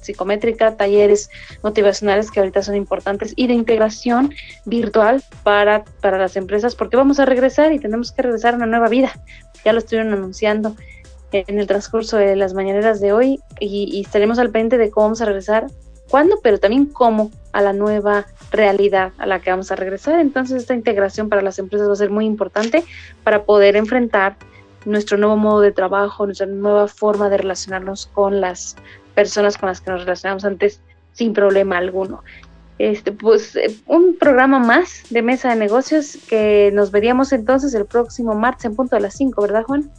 [0.01, 1.31] psicométrica, talleres
[1.63, 4.33] motivacionales que ahorita son importantes y de integración
[4.65, 8.67] virtual para, para las empresas, porque vamos a regresar y tenemos que regresar a una
[8.67, 9.13] nueva vida.
[9.65, 10.77] Ya lo estuvieron anunciando
[11.33, 15.07] en el transcurso de las mañaneras de hoy y, y estaremos al pendiente de cómo
[15.07, 15.67] vamos a regresar
[16.09, 20.21] cuándo, pero también cómo a la nueva realidad a la que vamos a regresar.
[20.21, 22.85] Entonces esta integración para las empresas va a ser muy importante
[23.25, 24.37] para poder enfrentar
[24.85, 28.77] nuestro nuevo modo de trabajo, nuestra nueva forma de relacionarnos con las
[29.15, 30.81] personas con las que nos relacionamos antes
[31.13, 32.23] sin problema alguno.
[32.79, 37.85] Este, pues eh, un programa más de mesa de negocios que nos veríamos entonces el
[37.85, 39.91] próximo martes en punto de las 5, ¿verdad Juan?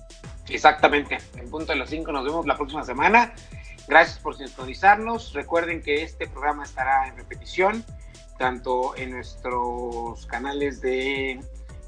[0.49, 3.33] Exactamente, en punto de las 5 nos vemos la próxima semana
[3.91, 5.33] Gracias por sintonizarnos.
[5.33, 7.83] Recuerden que este programa estará en repetición,
[8.39, 11.41] tanto en nuestros canales de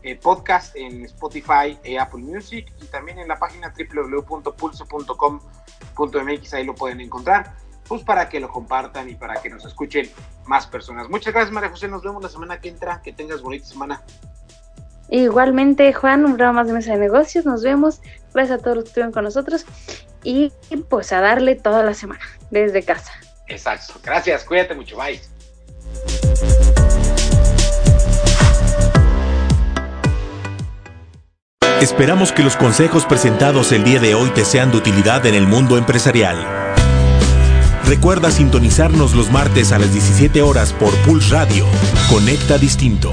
[0.03, 6.75] eh, podcast, en Spotify e Apple Music, y también en la página www.pulso.com.mx, ahí lo
[6.75, 7.53] pueden encontrar,
[7.87, 10.11] pues para que lo compartan y para que nos escuchen
[10.45, 11.07] más personas.
[11.07, 11.87] Muchas gracias, María José.
[11.87, 13.01] Nos vemos la semana que entra.
[13.01, 14.03] Que tengas bonita semana.
[15.07, 17.45] Igualmente, Juan, un programa más de Mesa de Negocios.
[17.45, 18.01] Nos vemos
[18.33, 19.65] Gracias a todos los que estuvieron con nosotros
[20.23, 20.51] y
[20.89, 23.11] pues a darle toda la semana desde casa.
[23.47, 23.95] Exacto.
[24.03, 24.43] Gracias.
[24.43, 24.97] Cuídate mucho.
[24.97, 25.21] Bye.
[31.81, 35.45] Esperamos que los consejos presentados el día de hoy te sean de utilidad en el
[35.45, 36.37] mundo empresarial.
[37.85, 41.65] Recuerda sintonizarnos los martes a las 17 horas por Pulse Radio.
[42.09, 43.11] Conecta Distinto.